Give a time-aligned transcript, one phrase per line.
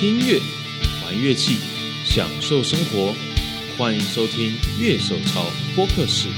[0.00, 0.40] 听音乐，
[1.04, 1.58] 玩乐器，
[2.06, 3.12] 享受生活。
[3.76, 5.44] 欢迎收听乐手潮
[5.76, 6.30] 播客室。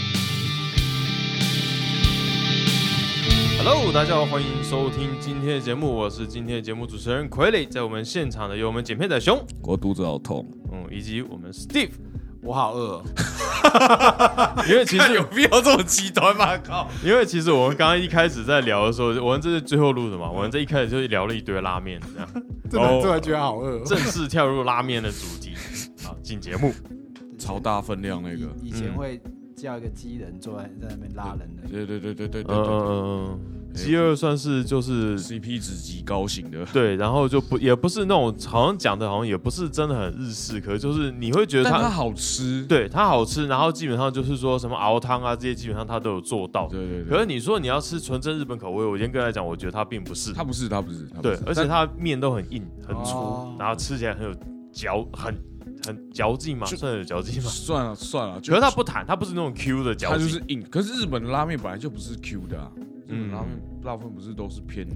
[3.58, 11.90] Hello，大家好，欢迎收听今天的节目，我是今天的节目主持人傀儡，在我们现场的有我们剪片仔熊，我肚子好痛，嗯，以及我们 Steve，
[12.42, 13.04] 我好饿、哦，
[14.68, 16.58] 因为其实 有必要这么极端吗？
[16.58, 16.88] 靠！
[17.04, 22.28] 因为其实我们刚刚一开始在聊的时候，我们这是最后录的嘛，我们这一开始就聊了一堆拉面，这样
[22.68, 23.82] 真的突然觉得好饿、哦。
[23.86, 25.54] 正式跳入拉面的主题，
[26.04, 26.74] 好，进节目。
[27.38, 29.20] 超大分量那个，以以前会
[29.62, 33.38] 叫一个机人坐在在那边拉人的，对对对对对对嗯嗯对嗯
[33.70, 46.66] 嗯，饥饿算是就是，CP 值极高型的，对，然后就不也不是那种好像讲的好像也不是真的很日式，可是就是你会觉得它它好吃，对它好吃，然后基本上就是说什么熬汤啊这些基本上它都有做到。
[46.66, 47.08] 对对对。
[47.08, 50.32] 可是你说你要吃纯正日本口味，我严格来讲，我觉得它并不是。
[50.32, 53.56] 它不是，它不是，它，对而且它面都很硬很粗，哦。
[53.58, 54.34] 然后吃起来很有
[54.72, 55.34] 嚼很
[55.86, 57.48] 很嚼劲嘛，算有嚼劲吗？
[57.48, 60.62] 算了算了，可是它不弹，它不是那种 Q 的嚼它劲，就是硬。
[60.70, 64.86] 可是日本的拉面本来就不是 Q 的啊，日嗯本拉面大部分不是都是偏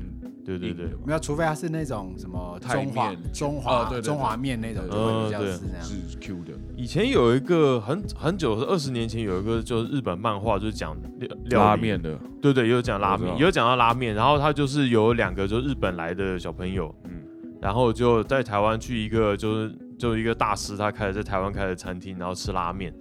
[0.44, 0.86] 对对对。
[1.04, 5.52] 没有，除非它是那种什么太中华中华、中华面那种，对就会比较嗯对。
[5.52, 5.82] 是那样。
[5.84, 6.52] 是 Q 的。
[6.76, 17.22] 以前有一个很很久，二十年前有一个就是日本漫画，就是讲料料拉面的，对对，也有讲拉面，有讲到拉面，然后他就是有两个就日本来的小朋友，嗯，
[17.60, 22.92] 然后就在台湾去一个就是就一个大师他开的在台湾开的餐厅，然后吃拉面，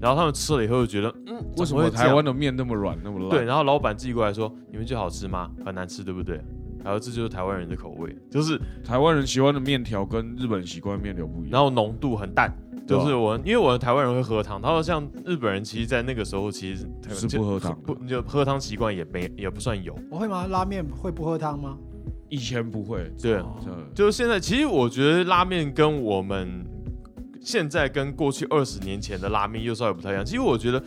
[0.00, 3.30] 然后他们吃了以后就觉得，嗯，为什么会台湾的面那么软那么烂？
[3.30, 5.50] 对，然后老板寄过来说，你们觉得好吃吗？
[5.64, 6.40] 很难吃，对不对？
[6.84, 11.50] 然后这就是台湾人的口味，就是台湾人喜欢的面条跟日本人习惯的面条不一样。
[11.52, 12.52] 然后浓度很淡。
[12.84, 19.96] 就是我，因为我的台湾人会喝汤，他说像日本人，其实，在那个时候其实是不喝汤的不就喝汤习惯也没也不算有。
[20.10, 20.48] 我会吗？
[20.48, 21.78] 拉面会不喝汤吗？
[22.32, 23.54] 以前不会，对，哦
[23.94, 26.64] 就是现在，其实我觉得拉面跟我们
[27.42, 30.24] 现在跟过去二十年前的拉面又稍微不太一样。
[30.24, 30.82] 其实我觉得，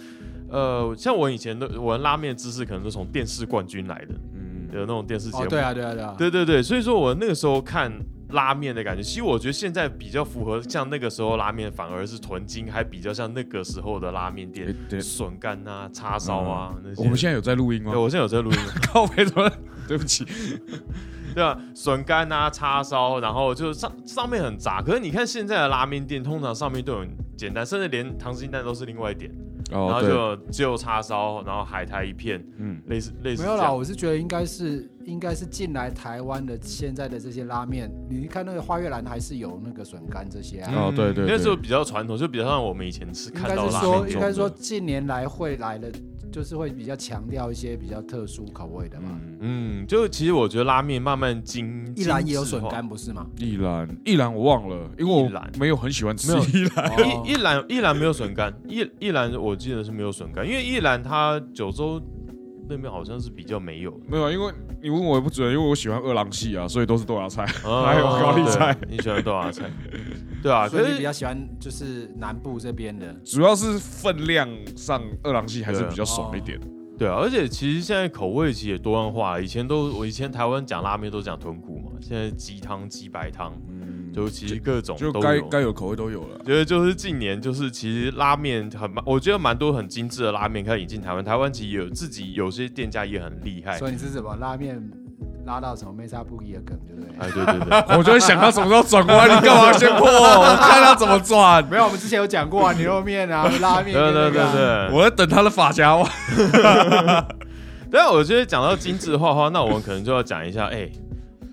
[0.50, 5.44] 呃，像我以前的我的拉面知识可能都从电视冠军来的，嗯，有那种电视节目。
[5.44, 6.16] 哦，对啊，对啊，对啊。
[6.18, 7.94] 对对对，所以说我那个时候看
[8.30, 17.04] 拉面的感觉，其实我觉得现在比较符合像那个时候拉面，反而是豚筋，还比较像那个时候的拉面店笋干啊、叉烧啊、那些。
[17.04, 18.02] 我们现在有在录音吗对，？
[18.02, 18.58] 我现在有在录音。
[18.92, 19.48] 靠背怎么？
[19.88, 20.26] 对不起，
[21.36, 24.82] 对啊，笋干啊、叉烧，然后就上上面很杂。
[24.82, 29.30] 可是你看现在的拉面店，通常上面都很简单，甚至连溏心蛋都是另外一点，
[29.70, 40.72] 然后就只有叉烧，然后海苔一片，嗯，类似类似没有啦，我是觉得应该是应该是进来台湾的现在的这些拉面，你看那个花月兰还是有那个笋干这些啊。
[40.74, 45.92] 哦对对对那时候比较传统，就比较像我们以前吃应该看到拉是说，应该说近年来会来的，
[46.36, 49.18] 就是会比较强调一些比较特殊口味的嘛。
[49.24, 49.38] 嗯，
[49.80, 53.26] 嗯，就其实我觉得拉面慢慢精，一兰也有笋干不是吗？
[53.38, 56.90] 一兰一兰我忘了，因为我一兰没有很喜欢吃没有一兰。
[56.90, 62.02] 哦 一一兰一兰没有笋干，一一兰我记得是没有笋干，因为一兰它九州
[62.68, 63.98] 那边好像是比较没有的。
[64.08, 67.46] 没有，因为你问我也不准，因为我喜欢二郎系啊，所以都是豆芽菜。
[67.64, 69.70] 哦 还有高丽菜你喜欢豆芽菜？
[70.42, 73.14] 对啊，所以你比较喜欢就是南部这边的。
[73.24, 76.60] 主要是分量上，二郎系还是比较爽一点。
[76.98, 79.40] 对啊，而且其实现在口味其实也多样化。
[79.40, 85.40] 以前都我以前台湾讲拉面都讲豚骨嘛，现在鸡汤、鸡白汤，嗯，就其实各种就该。
[85.50, 86.40] 该有口味都有了。
[86.46, 91.24] 觉得就是近年就是其实拉面很蛮，我觉得蛮多很精致的拉面开始引进台湾。
[91.24, 93.78] 台湾其实有自己有些店家也很厉害。
[93.78, 94.82] 所以你是什么拉面
[95.46, 97.10] 拉到什么梅沙布吉的梗，对不对？
[97.20, 100.08] 哎，对对对， 我就会想他什么时候转过来，你干嘛先破？
[100.08, 101.64] 我看他怎么转。
[101.70, 104.90] 没有，我们之前有讲过啊，牛肉面啊，拉面、对对对对。
[104.92, 106.10] 我在等他的发夹袜。
[107.92, 110.90] 对啊，我觉得讲到精致化的话，那我们可能就要讲一下，哎、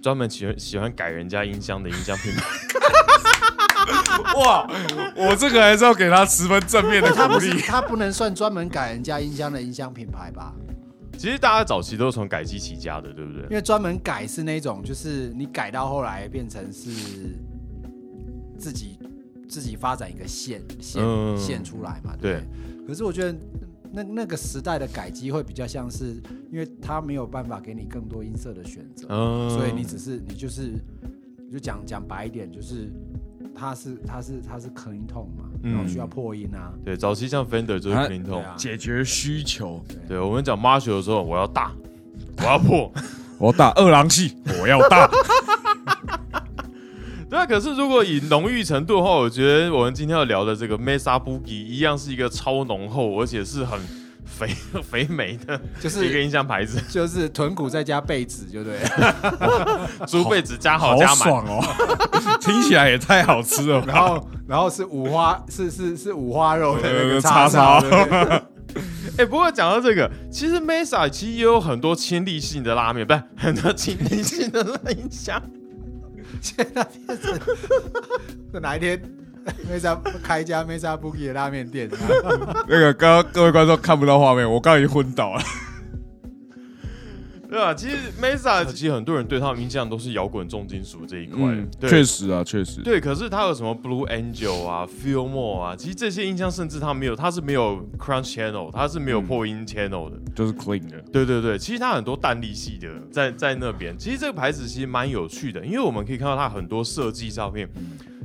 [0.02, 2.44] 专门喜欢喜欢改人家音箱的音箱品牌。
[4.34, 4.66] 哇，
[5.14, 7.52] 我这个还是要给他十分正面的鼓励。
[7.52, 10.52] 不他不能算专门改人家音箱的音箱品牌吧？
[11.16, 13.50] 其实大家早期都是从改机起家的，对不对因？
[13.50, 16.90] 为专门改是那种，就是你改到后来变成是
[18.58, 18.98] 自己
[19.48, 22.42] 自己发展一个线线、嗯线出来嘛，对。
[22.88, 23.38] 可是我觉得
[23.92, 30.72] 那那个时代的改机会比较像是，因为它没有办法给你更多音色的选择，嗯所以你只是你就是
[31.52, 32.90] 就讲讲白一点，就是
[33.54, 35.74] 它是它是它是 clean tone 嘛，嗯。
[35.74, 40.18] 然后需要破音啊，对早期像 Fender 就是啊 clean 对 tone，、啊，解决需求，对。
[40.18, 41.72] 我们讲 Marshall 的时候，我要大，
[42.38, 42.90] 我要破。
[43.38, 45.10] 我要大二郎系，我要大。
[47.32, 53.80] 对啊，可是如果以浓郁程度的话，我觉得我们今天要聊的这个 Mesa Boogie 一样是一个超浓厚，而且是很
[54.26, 54.48] 肥
[54.84, 59.88] 肥美的就是一个音箱牌子，就是臀骨再加被子，就对了。
[60.06, 61.16] 猪被子加好好加满。
[61.16, 61.64] 爽哦，
[62.38, 63.82] 听起来也太好吃了。
[63.86, 67.82] 然后然后是五花是是是五花肉的那呃个叉烧
[69.16, 75.42] 哎、不过讲到这个，其实 Mesa 其实也有很多亲历性的拉面，不是很多亲历性的音箱。
[76.42, 77.18] 现在变
[78.52, 79.00] 成哪一天
[79.70, 81.88] 没啥开一家 Mesa Boogie 的拉面店，
[82.68, 85.42] 那个刚刚各位观众看不到画面，我刚已经昏倒了。
[87.52, 92.80] 对啊，其实 Mesa 其实很多人对他们印象都是摇滚重金属这一块，确实啊，确实。
[92.80, 100.16] 对，可是它有什么 Blue Angel 啊、Fillmore 啊，其实这些音箱甚至它没有，它是没有 Crunch Channel，它是没有嗯破音 Channel 的。
[100.34, 103.94] 就是 clean 的，对对对，其实它很多弹力系的在在那边。
[103.98, 107.68] 其实这个牌子其实蛮有趣的，因为我们可以看到它很多设计照片。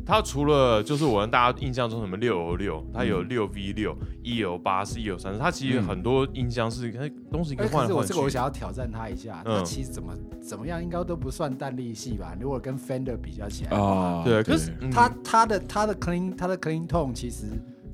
[0.06, 3.94] 它除了就是我们大家印象中什么六 O 六，它有六 V 六、
[4.24, 8.08] 一 O 八四、一 O 三，它其实嗯很多音箱是它东西可以哎可是我换来换去。
[8.08, 12.36] 这个我想要挑战它一下，嗯他其实怎么怎么样应该都不算弹力系吧？
[12.40, 17.46] 如果跟 Fender 比较起来，啊，对，可是、嗯他他的他的 clean 他的 clean tone 其实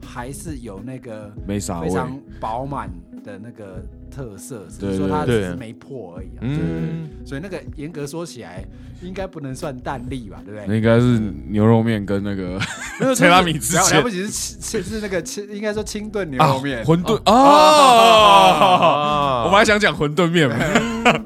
[0.06, 1.82] 还是有那个没啥。
[1.82, 2.92] 非常饱满
[3.24, 3.82] 的那个
[4.14, 6.42] 特色，只对是说它只是没破而已啊。
[6.42, 8.64] 嗯，所以那个严格说起来，
[9.02, 10.78] 应该不能算蛋力吧，对不对那对？
[10.78, 11.20] 应该是
[11.50, 12.60] 牛肉面跟那个
[13.00, 16.84] 没有 切拉米之间了不起是清是那个清，应该说清炖牛啊肉面。
[16.86, 20.56] 馄饨哦啊， 我本来想讲馄饨面嘛，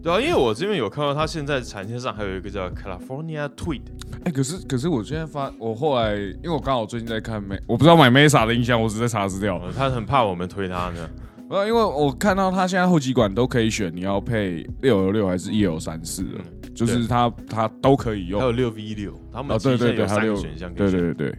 [0.00, 3.80] 对啊，因为我这边有看到它现在产线上还有一个叫 California Tweed，
[4.24, 9.58] 哎，可是可是我现在发，我后来因为我刚好最近在看美，我不知道买 Mesa 的音箱，我只是在查资料。
[9.58, 11.08] 呃他很怕我们推他呢。
[11.50, 18.46] 呃，因为我看到他现在后几管都可以选，你要配六六六还是一六三四的，就是他他都可以用还。
[18.46, 20.74] 有六 V 六，他们哦，对对对，其实有三个还有选项。
[20.74, 21.38] 对对对对，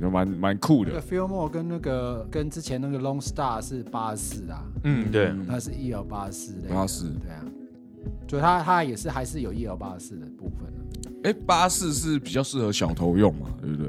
[0.00, 1.02] 就蛮蛮酷的那个。
[1.02, 7.44] Fillmore 跟那个跟之前那个 Long Star 是八十四啊，嗯，对，它是 E L 八十四的，八四对啊，
[8.26, 10.80] 就它它也是还是有 E L 八十四的部分啊
[11.24, 13.88] 哎，八四是比较适合小头用嘛，对不对？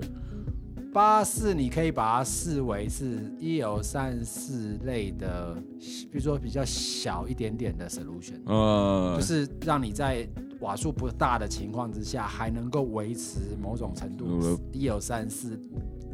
[0.93, 9.15] 八四你可以把它视为是一有三四类的，比如说比较小一点点的 solution，、呃。
[9.19, 10.27] 就，是让你在
[10.61, 14.59] 瓦数不大的情况之下，还能够维持某种程度呃。
[14.73, 15.59] E L 三四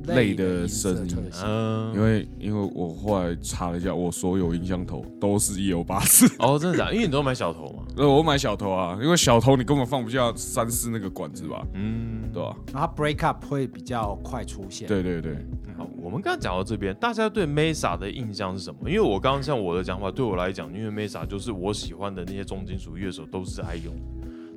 [0.08, 1.18] 类的声音。
[1.44, 6.94] 嗯，因为因为我后来查了一下，我所有音箱头都是一有八四，哦，真的假的？
[6.94, 7.84] 因为你都买小头嘛。
[7.98, 12.56] 呃，我买小头啊，因为小头你根本放不下三四那个管子吧，嗯，对吧？
[12.74, 14.88] 然后它 break up 会比较快出现。
[14.88, 15.36] 对对对，
[15.78, 18.90] 好，我们刚刚讲到这边，大家对 Mesa 的印象是什么？
[18.90, 23.94] 因为我刚刚像我的讲法，对我来讲，因为 Mesa 就是我喜欢的那些重金属乐手都是爱用。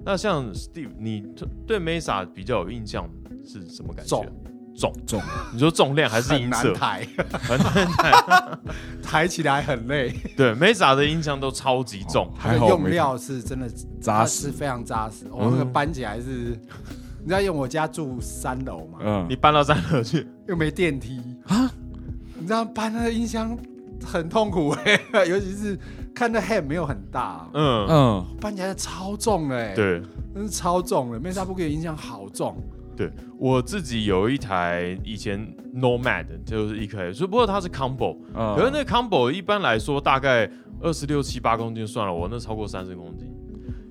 [0.05, 1.25] 那像 Steve，你
[1.67, 3.09] 对 Mesa 比较有印象
[3.45, 4.27] 是什么感觉重？
[4.77, 4.93] 重。
[5.07, 6.73] 重，你说重量还是很音色？
[6.73, 7.09] 难抬，
[7.39, 8.59] 很难抬。
[9.03, 10.15] 抬起来很累。
[10.37, 12.31] 对，Mesa 的音箱都超级重。
[12.39, 13.69] 它的还好用料是真的
[14.01, 14.47] 扎实。
[14.47, 15.27] 是非常扎实。
[15.31, 16.59] 我、那个搬起来是，
[17.21, 19.27] 你知道，因为我家住三楼嘛，嗯。
[19.29, 21.21] 你，搬到三楼去，又没电梯。
[21.47, 21.71] 啊，
[22.39, 23.57] 你知道搬那个音箱
[24.05, 25.79] 很痛苦哎、尤其是
[26.15, 30.03] 看那 head 没有很大，嗯，嗯，搬起来超重的哎、，对。
[30.35, 31.19] 真是超重的。
[31.19, 32.55] Mesa 不给音箱好重，
[32.97, 35.39] 对我自己有一台以前
[35.75, 38.57] Nomad，就是一台，只不过它是 combo，、嗯。
[38.57, 43.29] 可是那个 combo 一般来说大概二十六七八公斤算了，我那超过三十公斤。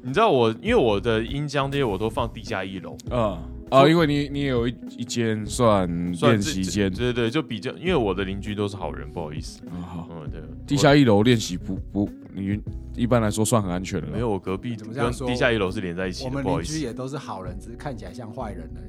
[0.01, 3.37] 你知道我，因为我的音箱这些我都放地下一楼，嗯
[3.69, 12.59] 啊，因为你你也有一一间算练习间，对对对，就比较，因为我的邻居都是好人，不好意思，啊好，嗯，对，地下一楼练习不不，你
[12.95, 15.27] 一般来说算很安全的没有我隔壁怎么这样说？
[15.27, 18.79] 地下一楼是连在一起的，我们不好意思，邻居也都是好人，只是看起来像坏人而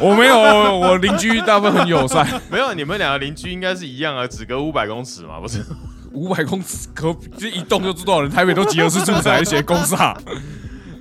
[0.00, 0.04] 已。
[0.04, 5.64] 我没有，我邻居大部分很友善， 没有，你们两个邻居应该是一样啊，只隔五百公尺嘛，不是？
[6.12, 10.14] 五百公尺可这一栋就知道人，台北都集合式住宅，写公煞，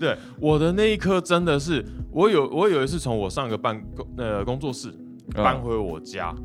[0.02, 4.92] 对，我的那一刻真的是，我有我有一次从我上个办公呃工作室
[5.36, 6.36] 搬回我家，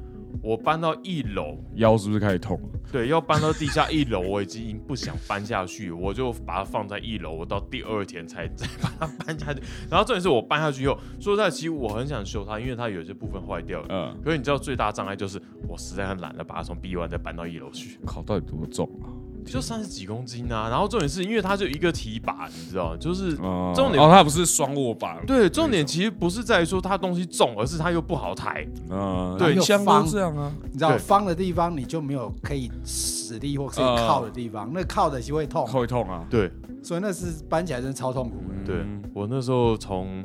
[0.43, 2.69] 我搬到一楼，腰是不是开始痛了？
[2.93, 9.61] 对，要搬到地下一楼，我已经不想搬下去，我就把它放在一楼，我到第二天才再把它搬下去。
[9.91, 13.87] 然后重点是我搬下去以后，说实在，其实我很想修它，因为它有些部分坏掉了。
[13.89, 19.09] 嗯，可是你知道最大障碍就是我实在很懒得把它从 B one 再搬到一楼去，靠，到底多重啊？
[19.47, 20.69] 就三十几公斤啊。
[20.69, 28.67] 然后重点是因为它就一个提把，你知道，就是哦重点哦，它不是双握把，对，重点其实不是在于说它东西重，而是它又不好抬。
[28.91, 36.25] 嗯，对音箱方都这样啊，你知道方的地方你就没有可以使力或可以靠的地方，那靠的就会痛，会痛啊。
[36.29, 36.50] 对，
[36.83, 38.65] 所以那是搬起来真的超痛苦的。
[38.65, 40.23] 对嗯我那时候从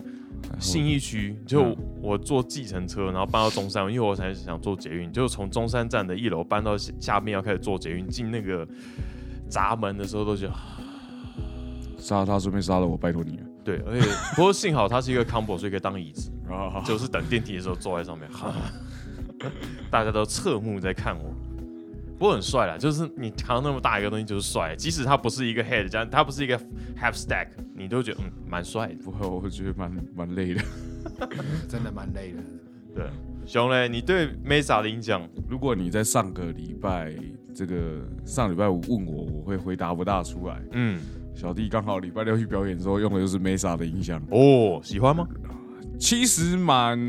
[0.60, 8.68] 信义区，就嗯我坐计程车，然后搬到中山，因为我才想坐捷运，就从中山站的一楼搬到下下面要开始坐捷运，进那个
[9.50, 10.54] 闸门的时候都觉得
[11.98, 13.44] 杀他顺便杀了我，拜托你了。
[13.64, 18.28] 对，而且不过幸好它是一个 combo，所以可以当椅子， 啊，就是等电梯的时候坐在上面，
[19.90, 21.34] 大家都侧目在看我。
[22.22, 26.56] 不过很帅啦，就是你扛那么大一个东西就是帅，即使它不是一个 head，这样它不是一个
[26.96, 28.94] half stack，你都觉得嗯蛮帅的。
[29.04, 30.62] 不会，我觉得蛮蛮累的。
[31.68, 32.38] 真的蛮累的。
[32.94, 33.10] 对，
[33.48, 35.28] 熊嘞，你对 Mesa 的印象？
[35.50, 37.12] 如果你在上个礼拜
[37.56, 40.62] 这个上礼拜五问我，我会回答不大出来。
[40.74, 41.02] 嗯，
[41.34, 45.28] 小弟刚好礼拜六去表演的时候用的就是 Mesa 的音响，哦，喜欢吗？
[45.98, 47.00] 其实蛮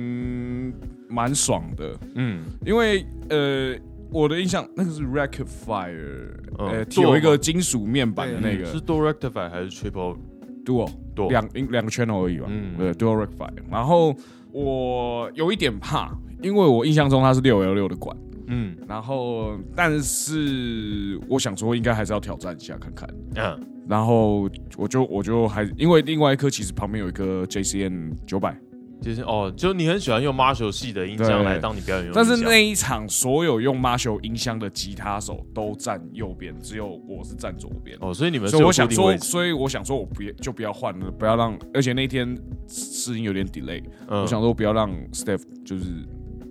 [1.07, 3.79] 蛮爽的，嗯，因为呃。
[4.13, 6.29] 我的印象，那个是 Rectifier，、
[6.59, 8.65] 嗯呃有一个金属面板的那个。
[8.67, 10.17] 是 Dual rectifier 还是 Triple
[10.65, 11.29] Duo，Dual？
[11.31, 12.77] 两两个 channel 而已吧，嗯。
[12.77, 13.63] 对，Dual Rectifier。
[13.71, 14.15] 然后
[14.53, 18.17] 我有一点怕，因为我印象中它是六 L 六的管，
[18.47, 18.77] 嗯。
[18.87, 23.09] 然后但是我想说应该还是要挑战一下看看。
[23.37, 23.67] 嗯。
[23.89, 28.57] 然后我就我就还因为另外一颗其实旁边有一颗 JCN 九百，
[29.03, 37.99] 就是哦，就你很喜欢用 Marshall 系的音箱来当你表演用但，是那一场所有用 Marshall 音箱的吉他手都站右边，只有我是站左边。
[38.01, 44.23] 哦，所以你们所以我想说，所以我想说，我不要就不要换了，不要让，而且那天试音有点 delay，、嗯。
[44.23, 45.85] 我想说不要让 Steph 就是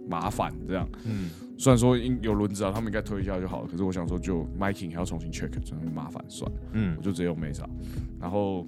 [0.09, 0.87] 麻烦这样。
[1.05, 1.29] 嗯。
[1.57, 6.95] 虽然说应有轮子啊，他们应该推一下就好了，可是我想说就 miking 还要重新 check，真的麻烦，算了，嗯。
[6.97, 7.65] 我就直接用 Mesa。
[8.19, 8.67] 然后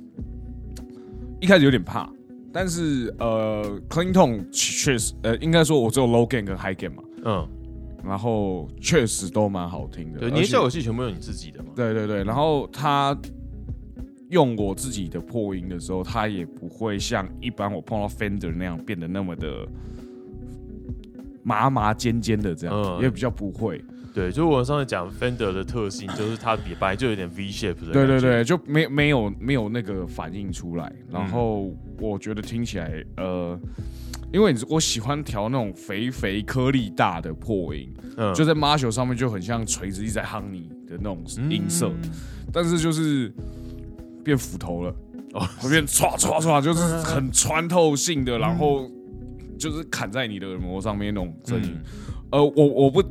[1.42, 2.08] 一开始有点怕，
[2.54, 7.48] 但是呃，clean tone 确实，呃，应该说我只有 low gain 跟 high gain 嘛，嗯，
[8.06, 10.20] 然后确实都蛮好听的。
[10.20, 11.72] 对，你的效果器全部用你自己的嘛？
[11.76, 13.18] 对对对，然后他
[14.30, 19.68] 用我自己的破音的时候，他也不会像一般我碰到 Fender 那样变得那么的
[21.44, 23.84] 麻麻尖尖的这样，嗯也比较不会。
[24.14, 30.86] 对，就我上次讲 Fender 的特性，就是它比本来就有点 V shape 的，对对，对，就没没有没有那个反应出来。
[31.10, 33.60] 嗯然后我觉得听起来，呃，
[34.32, 41.88] 因为我喜欢调那种肥肥颗粒大的破音，嗯就在 Marshall 上面就很像锤子一直在夯你的那种音色。
[41.88, 42.12] 嗯
[42.52, 43.34] 但是就是
[44.24, 44.96] 变斧头了，
[45.34, 48.88] 哦会变唰唰唰，就是很穿透性的，然后
[49.58, 51.76] 就是砍在你的耳膜上面那种声音。
[52.32, 53.02] 呃，我我不，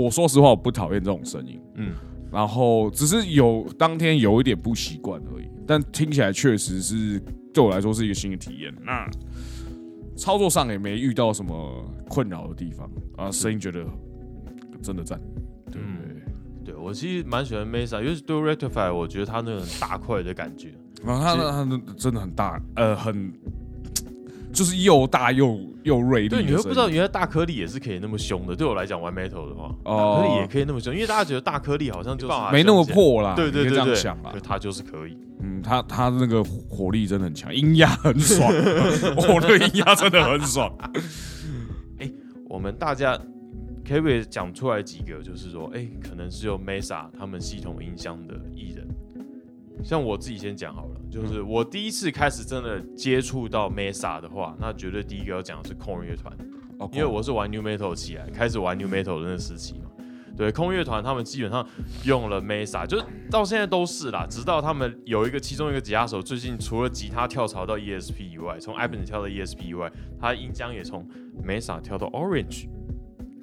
[0.00, 1.92] 我说实话，我不讨厌这种声音，嗯。
[2.30, 7.20] 然后只是有当天有一点不习惯而已，但听起来确实是
[7.52, 8.74] 对我来说是一个新的体验。
[8.82, 9.06] 那
[10.16, 13.84] 操作上也没遇到什么困扰的地方啊，声音觉得
[14.82, 15.20] 真的赞，
[15.70, 15.98] 对嗯。
[16.64, 16.74] 对。
[16.74, 20.72] 我其实蛮喜欢 Mesa，尤其是 Dual Rectify，我觉得它那个很大块的感觉，
[21.04, 23.30] 然后它的它真的很大，呃，很
[24.52, 28.54] 就是又大又又锐利的对，你会不知道原来大颗粒也是可以那么凶的。
[28.54, 34.40] 对我来讲玩 Metal 的话，哦大颗粒也可以那么凶，因为大家觉得大颗粒好像就是没那么，破啦，对对这对对，样想啦对，。
[34.40, 35.16] 它就是可以。
[35.40, 38.48] 嗯，他他那个火力真的很强，音压很爽，
[39.16, 40.72] 我对音压真的很爽。
[41.98, 42.10] 哎
[42.48, 43.18] 我们大家
[43.88, 48.86] 可不可以讲出来几个，就是说，哎、可能是用 Mesa 他们系统音箱的艺人。
[49.82, 56.34] 像我自己先讲好了，就是我第一次开始真的接触到 Mesa 的话，那绝对第一个要讲的是空乐团，
[56.78, 59.90] 哦因为我是玩 New Metal 起来，开始玩 New Metal 的那时期嘛。
[60.34, 61.64] 对，空乐团他们基本上
[62.04, 64.26] 用了 Mesa，就是到现在都是啦。
[64.26, 71.06] 直到他们有一个其中一个吉他手，最近除了吉他跳槽到 ESP 以外，从 Ibanez 跳到 ESP 以外，他音箱也从
[71.46, 72.68] Mesa 跳到 Orange，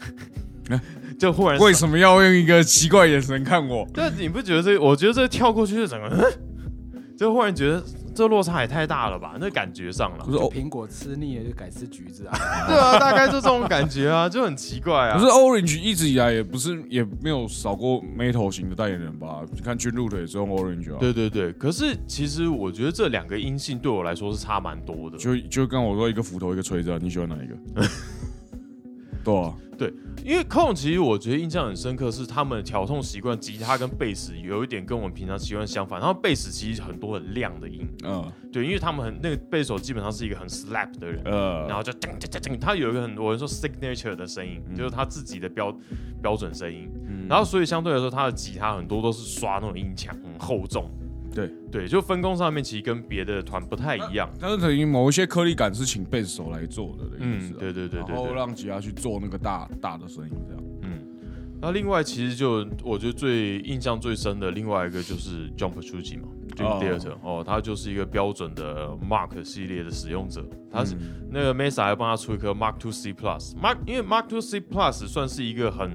[1.20, 3.88] 就忽然为什么要用一个奇怪眼神看我？
[3.94, 4.84] 对，你不觉得这个？
[4.84, 6.49] 我觉得这个跳过去是整个，嗯
[7.20, 7.84] 就忽然觉得
[8.16, 9.36] 这落差也太大了吧？
[9.42, 12.38] 那感觉上了不，是哦，苹果吃腻了就改吃橘子啊。
[12.66, 15.18] 对啊，大概就这种感觉啊，就很奇怪啊。
[15.18, 19.42] 可是 Orange 一直以来也不是也没有少过 Metal 型的代言人吧？
[19.52, 25.18] 你看君露的也是用 Orange 啊，对对对，可是其实我觉得这两个音性对我来说是差蛮多的。
[25.18, 27.56] 就就跟我说一个斧头一个锤子啊，你喜欢哪一个？
[29.24, 29.54] 对啊，
[30.26, 36.00] 因为空其实我觉得印象很深刻，是他们的调痛习惯，吉他跟贝斯有一点跟我们平常习惯相反。
[36.00, 45.74] 然后贝斯其实很多很亮的音，嗯对，因为他们很那个贝手基本上是一个很 slap 的人，呃，然后就噔噔噔噔，他有一个很多人说 signature 的声音，就是他自己的标
[46.22, 46.90] 标准声音。
[47.08, 50.90] 嗯然后所以相对来说，他的吉他很多都是刷那种音墙，很厚重。
[51.48, 54.30] 对对，就分工上面其实跟别的团不太一样。
[54.40, 58.30] 但是等于某一些颗粒感是请贝斯手来做的嗯对对对对然后。
[58.40, 60.64] 让吉他去做那个大大的声音，这样。
[60.84, 61.00] 嗯，
[61.60, 73.54] 那另外其实就我觉得最印象最深的另外一个就是 Jump Fuji 嘛，Dream 哦 Theater 哦，他就是一个标准的 Mark 系列的使用者，他是、嗯那个 Mesa 还帮他出一颗 Mark Two C Plus。
[73.62, 75.92] Mark 因为 Mark Two C Plus 算是一个很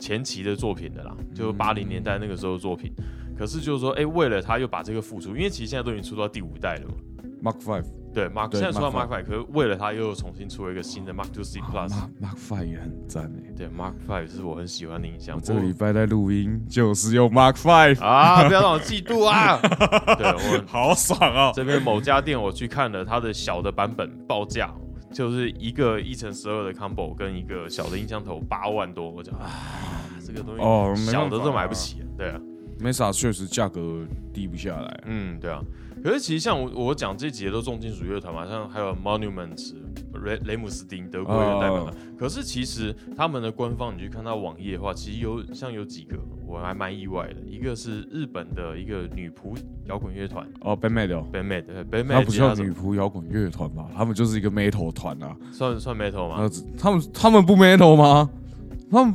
[0.00, 2.92] 前期的作品的啦，就八零年代那个时候的作品。
[3.36, 6.94] 可是就是说，哎、为了他又把这个付出，因为其实现在都已经出到第五代了嘛。
[7.42, 11.90] Mark Five 对，Mark 对现在出到 Mark Five，可是为了他又重新出了一个新的 Mark Two C Plus。
[11.90, 13.52] Mark Mark Five 也很赞哎。
[13.54, 15.36] 对，Mark Five 是我很喜欢的印象。
[15.36, 19.60] 我这个礼拜在录音，就是用 Mark Five，啊，不要让我嫉妒啊！
[20.16, 21.52] 对我好爽啊！
[21.54, 24.72] 这边某家店我去看了它的小的版本报价，
[25.12, 29.50] 就是一个一乘十二的 combo 跟一个小的音箱头八万多，我讲啊，
[30.26, 32.40] 这个东西哦，小的都买不起、啊，对啊，
[32.80, 35.02] Mesa 确实价格低不下来。
[35.06, 35.62] 嗯，对啊。
[36.04, 39.72] 可是其实像我我讲这几个都重金属乐团嘛，像还有 Monuments、
[40.24, 41.94] 雷雷姆斯丁德国乐代表团。
[42.18, 46.16] 可是其实他们的官方你去看到网页的话，其实有像有几个
[46.46, 49.56] 我还蛮意外的，一个是日本的一个女仆
[49.86, 53.88] 摇滚乐团哦 b a n Made 哦，b a n Made b a n 他 Made 不叫女仆摇滚乐团吧？
[53.96, 55.34] 他们就是一个 metal 团啊。
[55.50, 56.48] 算算 metal 吗？
[56.78, 58.30] 他们他们不 metal 吗？
[58.90, 59.14] 他们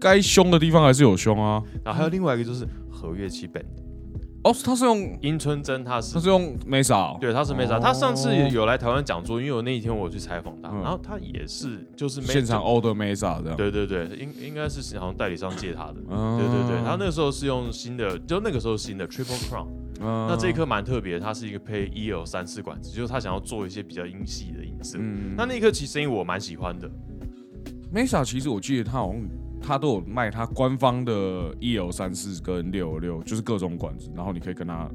[0.00, 1.62] 该凶的地方还是有凶啊。
[1.84, 3.64] 然后还有另外一个就是和乐器 band，
[4.42, 7.18] 哦，他是用樱村真他是他是用 Mesa，哦。
[7.20, 10.80] 对，他是 Mesa，、哦他上次有来台湾讲座，因为我那一天我去采访他，嗯。
[10.82, 13.56] 然后他也是就是现场 order Mesa 这样。
[13.56, 15.96] 对对对，应应该是好像代理商借他的。
[16.08, 16.38] 嗯。
[16.38, 19.66] 对对对，他那个时候是用新的，就那个时候新的 Triple Crown，、
[19.98, 24.96] 那那这一颗蛮特别，它是一个配 EL 三四管子，就是他想要做一些比较英系的音色。
[24.98, 25.34] 嗯。
[25.36, 26.90] 那那一颗其实声音我蛮喜欢的
[27.94, 29.20] ，Mesa 其实我记得他好像
[29.60, 34.90] 他都有卖他官方的 EL 三四跟六六，就是各种管子，然后你可以跟他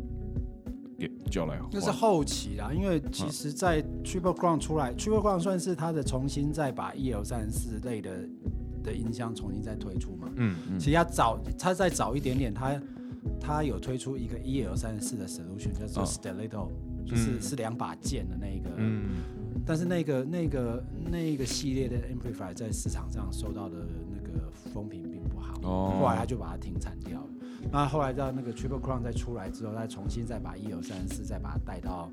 [0.97, 1.69] 给叫来换。
[1.71, 8.27] 那是后期啦，因为其实，在 Triple Crown 出来，Triple Crown 算是他的重新再把 EL 三四类的
[8.83, 10.29] 的音箱重新再推出嘛。
[10.35, 12.81] 嗯嗯其实它早，他再早一点点，他
[13.39, 16.69] 他有推出一个 EL 三四的 solution，叫做哦 Stiletto，、
[17.05, 18.75] 就是嗯是两把剑的那个。
[18.77, 19.03] 嗯
[19.65, 23.94] 但是那个那个那个系列的 amplifier 在市场上收到的那个
[24.75, 27.27] 风评并不好，哦后来他就把它停产掉了。
[27.71, 32.11] 那后来到那个 Triple Crown 再出来之后，再重新再把一、二、三、四再把它带到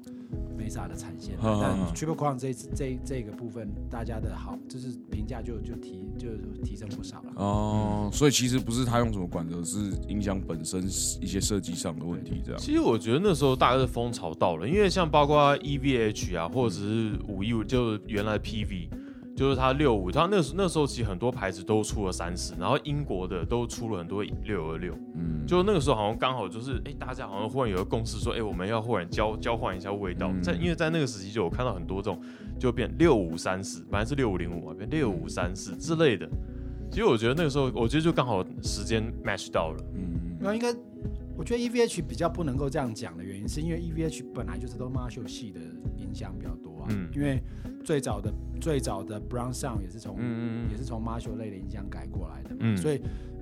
[0.57, 1.35] Mesa 的产线。
[1.42, 6.29] 但 Triple Crown 这这这个部分，大家的好就是评价就就提就
[6.64, 7.33] 提升不少了。
[7.35, 10.83] 哦，所以其实不是他用什么管子，是音箱本身
[11.20, 12.59] 一些设计上的问题，这样。
[12.59, 18.88] 其实我觉得那时候大概是风潮到了，因为像包括 EVH 啊，或者是五一五，就原来 PV，
[19.42, 32.22] 就是它六五，它那时那时候其实很多牌子都出了三十，然后英国的都出了很多六二六，嗯，就那个时候好像刚好就是，哎、大家好像忽然有个共识说，哎、我们要忽然交交换一下味道，嗯在因为在那个时期就有看到很多这种
[32.57, 36.28] 就变六五三四，本来是六五零五嘛，变六五三四之类的。
[36.88, 39.85] 其实我觉得那个时候，我觉得就刚好时间 match 到了。
[39.96, 40.72] 嗯，那应该，
[41.37, 45.59] 我觉得 EVH 比较不能够这样讲的原因，是因为 EVH 本来就是都 Marshall 系的
[45.96, 46.87] 影响比较多啊。
[46.90, 47.42] 嗯因为
[47.83, 50.16] 最早的最早的 Brown Sound 也是从、
[50.71, 52.77] 也是从 Marshall 类的音箱改过来的嘛，嗯。
[52.77, 53.01] 所以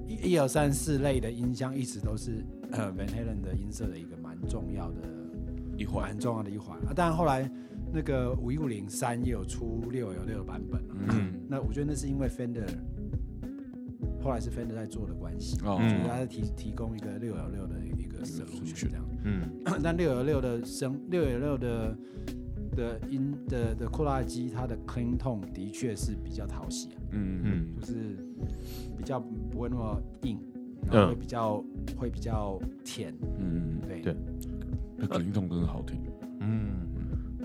[0.08, 4.96] 一、一二三四类的音箱一直都是呃 Van Halen 的音色的一个蛮重要的
[5.76, 6.78] 一环，很重要的一环。
[6.86, 6.92] 啊。
[6.94, 7.48] 当然后来
[7.92, 11.32] 那个五一五零三也有出六有六的版本、啊，嗯。
[11.48, 12.66] 那我觉得那是因为 Fender
[14.22, 15.58] 后来是 Fender 在做的关系。
[15.64, 19.42] 哦，嗯所以它是提提供一个六幺六的一个 solution 这样，嗯。
[19.82, 21.96] 但六幺六的声六幺六的
[22.80, 27.44] 的音的的扩大机，它的 clean tone 的确是比较讨喜啊，嗯嗯。
[27.44, 27.94] 嗯就是
[28.96, 30.38] 比较不会那么硬，
[30.90, 31.64] 然后会嗯比较
[31.96, 34.16] 会比较甜，嗯，对对。
[34.96, 35.98] 那 clean tone 真的好听。
[36.40, 36.70] 嗯，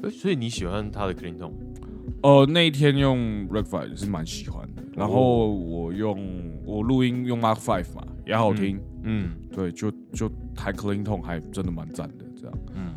[0.03, 1.51] 诶所以你喜欢它的 clean tone？
[2.21, 6.17] 呃，那一天用 r e f i 是蛮喜欢的，然后我用
[6.65, 9.29] 我录音用 Mark Five 嘛，也好听，嗯。
[9.51, 12.57] 对，就就弹 clean tone 还真的蛮赞的，这样。
[12.75, 12.93] 嗯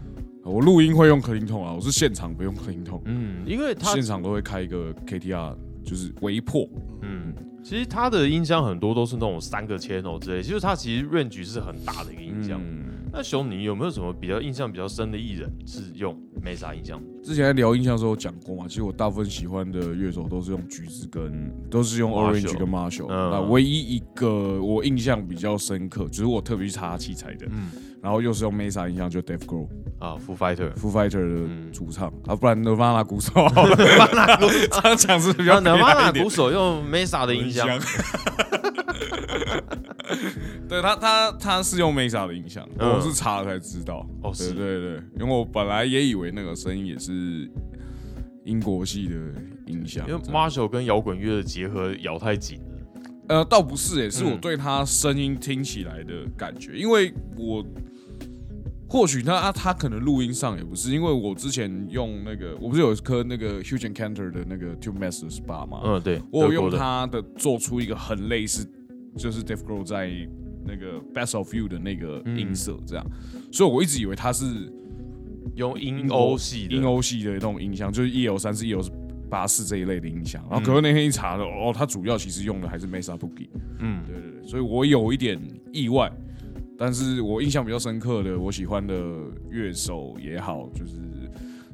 [0.49, 6.67] 我录音会用 clean tone 啊，我是现场不用 clean tone，嗯，因为他现场都会开一个 KTR，就是微破，
[7.03, 12.61] 嗯，其实它的音箱很多都是那种三个 channel 之类，就是它其实 range 是很大的一个音箱。
[12.63, 12.85] 嗯
[13.19, 17.03] 那熊，你有没有什么比较印象比较深的艺人是用 Mesa 音箱？
[17.21, 23.31] 之前在聊印象的时候讲过嘛，其实我大部分喜欢的乐手都是用橘子跟都是用 Orange 跟 Marshall，、嗯。
[23.33, 27.71] 那唯一一个我印象比较深刻，就是我特别去查器材的，嗯。
[28.01, 29.67] 然后又是用 Mesa 音箱，就 Dave Grohl
[29.99, 31.67] 啊，Foo Fighter，Foo Fighter 嗯。
[31.67, 33.75] 的主唱、啊，不然 Nirvana 鼓手好了，
[34.71, 37.67] 这样讲是比较 Nirvana 鼓手用 Mesa 的音箱，
[40.69, 44.07] 对他，他他是用 Mesa 的音响，嗯我是查了才知道。
[44.23, 47.51] 哦是对对对，因为我本来也以为那个声音也是
[48.45, 49.14] 英国系的
[49.67, 52.64] 音响，因为 Marshall 跟摇滚乐的结合咬太紧了。
[53.29, 57.62] 呃，倒不是，也是我嗯对他声音听起来的感觉，因为我
[58.88, 65.83] 或许他他他可能录音上也不是，因为我之前用那个，我不是有一颗那个 Hugh and Cantor 的那个 Tube Master 十八吗？
[65.85, 68.67] 嗯，对，我有用德国的，它的做出一个很类似，
[69.19, 70.11] 就是 Dave Grohl 在
[70.65, 73.05] 那个 Best of You 的那个音色这样，
[73.53, 74.73] 所以我一直以为它是
[75.57, 78.89] 用英欧系的，英欧系的那种音箱，就是 EL 三四、EL
[79.29, 80.43] 八四这一类的音箱。
[80.49, 83.49] 然后嗯可是那天一查了，哦，他主要其实用的还是 Mesa Boogie。
[83.81, 85.41] 嗯，对对对，所以我有一点
[85.73, 86.11] 意外，
[86.77, 88.95] 但是我印象比较深刻的，我喜欢的
[89.51, 90.95] 乐手也好，就是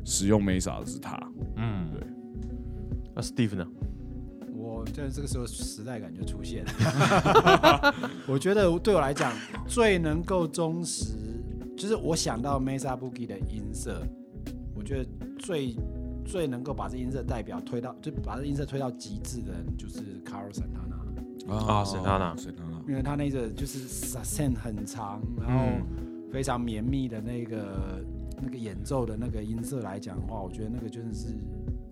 [0.04, 1.18] 使用 Mesa 的是他。
[1.56, 2.00] 嗯，对。
[3.14, 3.66] 那 Steve 呢？
[4.94, 7.92] 我觉得这个时候时代感就出现了。
[8.28, 9.32] 我觉得对我来讲，
[9.66, 11.16] 最能够忠实，
[11.76, 14.00] 就是我想到 Mesa Boogie 的音色，
[14.72, 15.74] 我觉得最
[16.24, 21.52] 最能够把这音色代表推到，就把这音色推到极致的人，就是 Carl Santana。
[21.52, 25.64] 啊，Santana Santana，因为他那个就是 sustain 很长，然后
[26.30, 28.00] 非常绵密的那个
[28.40, 31.34] 那个演奏的那个音色来讲的话，我觉得那个真的是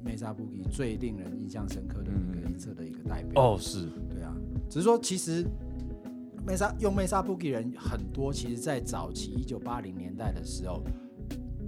[0.05, 0.35] Mesa
[0.71, 3.43] 最令人印象深刻的一个音色的一个代表。
[3.43, 4.35] 哦，是，对啊，
[4.69, 5.45] 只是说其实
[6.47, 10.83] Mesa 用 Mesa Boogie 人很多，其实在早期一九八零年代的时候，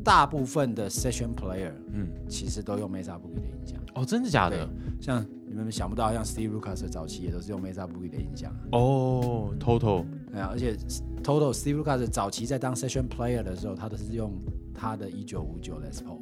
[0.03, 3.81] 大部分的 session player 嗯，其实都用 Mesa Boogie 的音响。
[3.95, 4.69] 哦，真的假的？，
[5.01, 8.59] 像你们想不到，像 Steve Lucas 的早期也都是用 Mesa Boogie 的音响啊。
[8.73, 10.75] 哦，Total，对啊，而且
[11.23, 14.33] Total Steve Lucas 早期在当 session player 的时候，他都是用
[14.75, 16.19] 他的一九五九 Les Paul，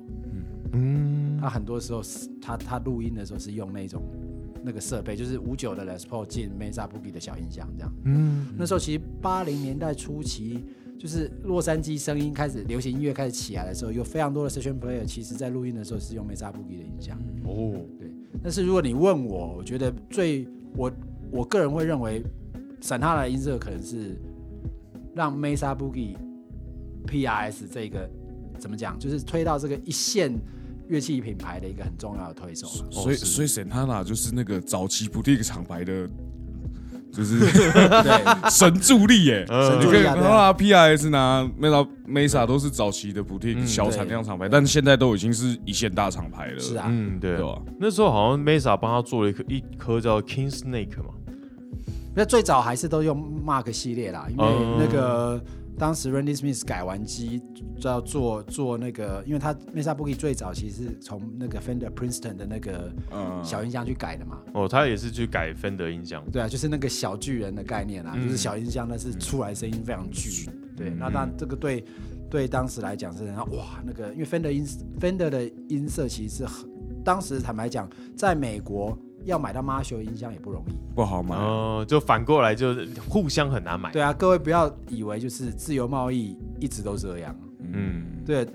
[0.75, 4.03] 嗯，他很多时候是他他录音的时候是用那种
[4.63, 7.93] 那个设备，就是五九的 Les Paul 进 Mesa Boogie 的小音箱这样。
[8.05, 10.65] 嗯，那时候其实八零年代初期，
[10.97, 17.19] 就是洛杉矶声音开始流行音乐开始起来的时候，有非常多的 session player 其实在录音的时候是用 Mesa Boogie 的音箱。
[17.45, 18.09] 哦，对
[18.41, 20.93] 但是如果你问我，我觉得最我
[21.33, 22.23] 我个人会认为，
[22.81, 24.17] 闪他的音色可能是
[25.15, 26.17] 让 Mesa Boogie
[27.07, 28.09] PRS 这个
[28.59, 30.33] 怎么讲，就是推到这个一线
[30.93, 32.67] 乐器品牌的一个很重要的推手。
[32.91, 36.07] 所以所以 Santana 就是那个早期不定厂牌的，
[37.13, 37.41] 就是，
[38.51, 39.45] 神助力耶。
[39.49, 39.81] 嗯。
[39.81, 46.59] 你可以神助力啊看到啊 PRS 拿 Mesa Mesa 都是早期的不定嗯小产量厂牌，但现在都已经是一线大厂牌了。
[46.61, 47.37] 是啊，嗯，对。
[47.37, 47.61] 对，吧？
[47.81, 51.15] 那时候好像 Mesa 帮他做了一颗一颗叫 King Snake 嘛，
[52.15, 54.77] 那最早还是都用 Mark 系列啦，因为嗯。
[54.79, 55.43] 那个
[55.79, 57.43] 当时 Randy Smith 改完机
[57.81, 64.39] 就要做做那个，因为他 Mesa Boogie 最早其实是从那个 Fender Princeton 的那个嗯，小音箱去改的嘛。
[64.55, 70.49] 哦，他也是去改 Fender 音箱，对啊，就是那个小巨人的概念啊，嗯就是小音箱，但是出来声音非常巨。
[70.77, 71.85] 对，嗯那当然这个对
[72.31, 74.67] 对当时来讲是，然后哇，那个因为 Fender 音
[75.01, 76.69] Fender 的音色其实是很，
[77.05, 80.73] 当时坦白讲，在美国要买到 Marshall 音箱也不容易。
[80.95, 81.37] 不好买。
[81.37, 87.35] 哦，就反过来就是互相很难买，对啊，各位不要以为就是自由贸易一直都这样。
[87.73, 88.47] 嗯，对，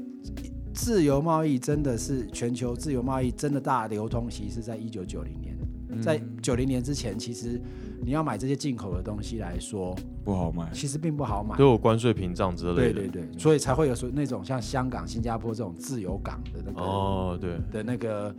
[0.74, 5.58] 自由贸易真的是全球自由贸易真的大流通，其实是在一九九零年，
[6.02, 7.60] 在九零年之前，其实
[8.04, 10.70] 你要买这些进口的东西来说，不好买。
[10.72, 11.58] 其实并不好买。
[11.58, 18.36] 都有关税屏障之类的，对对对，所以才会有说那种像香港、新加坡这种自由港的那个、哦，对，的那个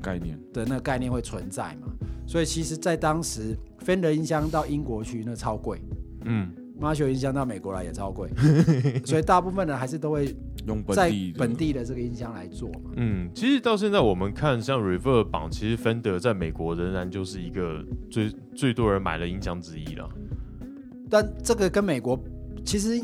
[0.00, 1.88] 概念，的那个概念会存在嘛。
[2.26, 5.80] 所以其实，在当时，Fender 音箱到英国去那超贵
[6.24, 8.28] 嗯，，Marshall 音箱到美国来也超贵，
[9.04, 10.34] 所以大部分人还是都会
[10.66, 12.90] 用本在地本地的这个音箱来做嘛。
[12.96, 20.08] 嗯，其实到现在我们看像 Reverb 榜，其实 Fender 在美国仍然就是一个最最多人买的音箱之一了。
[21.08, 22.18] 但这个跟美国
[22.64, 23.02] 其实。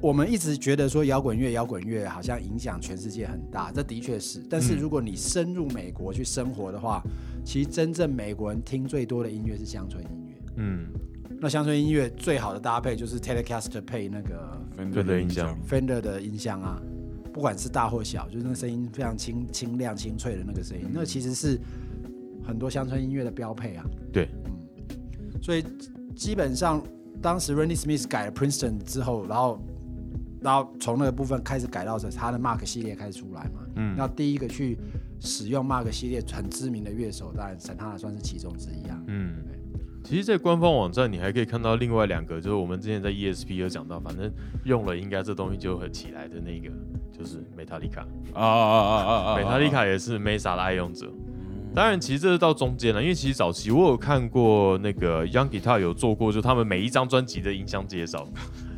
[0.00, 4.42] 我们一直觉得说摇滚乐，摇滚乐好像影响全世界很大，这的确是。
[4.48, 4.78] 但是嗯。
[4.78, 7.02] 如果你深入美国去生活的话，
[7.44, 10.34] 其实真正美国人听最多的音乐是乡村音乐。
[10.56, 10.86] 嗯，
[11.40, 16.80] 那乡村音乐最好的搭配就是 Telecaster 配那个 Fender 的音箱 Fender 的音箱啊，
[17.32, 21.58] 不管是大或小，就是那个声音非常清清亮、清脆的那个声音，那其实是
[22.46, 23.84] 很多乡村音乐的标配啊。
[24.12, 25.64] 对，嗯，所以
[26.14, 26.82] 基本上
[27.20, 29.60] 当时 Randy Smith 改了 Princeton 之后，然后
[30.44, 33.62] 然后从那个部分开始改造成他的 Mark 系列开始出来嘛。
[33.76, 34.78] 嗯那第一个去
[35.18, 39.02] 使用 Mark 系列很知名的乐手，当然沈他算是其中之一啊。
[39.06, 39.36] 嗯，
[40.04, 44.30] 其实，在官方网站你还可以看到另外两个，就是我们之前在 ESP 有讲到，反正
[44.64, 46.70] 用了应该这东西就很起来的那个，
[47.10, 48.00] 就是 Metallica。
[48.34, 49.36] 啊啊啊啊啊啊！
[49.36, 51.10] 美塔丽卡也是 Mesa 的爱用者。
[51.74, 58.28] 当然，其实这是到中间了，因为其实早期我有看过那个 Young Guitar 有做过，就他们每一张专辑的音箱介绍。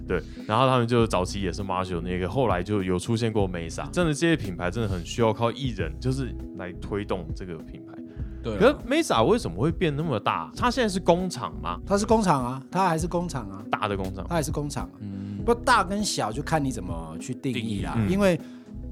[0.06, 3.90] 对，然后他们就早期也是 Marshall 那个，后来就有出现过 Mesa。
[3.90, 7.94] 真的，这些品牌真的很需要靠艺人，就是来推动这个品牌。
[8.42, 10.50] 对啊，可是 Mesa 为什么会变那么大？
[10.56, 11.80] 它现在是工厂吗？
[11.84, 14.24] 它是工厂啊，它还是工厂啊，大的工厂？
[14.28, 14.92] 它还是工厂啊。
[15.00, 18.36] 嗯不大跟小就看你怎么去定义啦，义嗯因为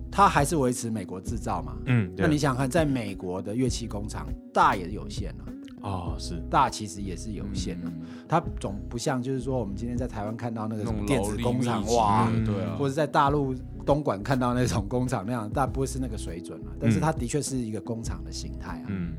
[0.08, 1.76] 它还是维持美国制造嘛。
[1.86, 5.44] 嗯，那你，想想看，在美国的乐器工厂，大也有限了，
[5.84, 7.92] 哦，是，大其实也是有限的。
[8.26, 16.72] 它总不像就是说我们今天在台湾看到那个什么电子工厂哇，对啊，或者在大陆东莞看到那种工厂那样，但不会是那个水准了。
[16.80, 18.86] 但是它的确是一个工厂的形态啊。
[18.88, 19.12] 嗯，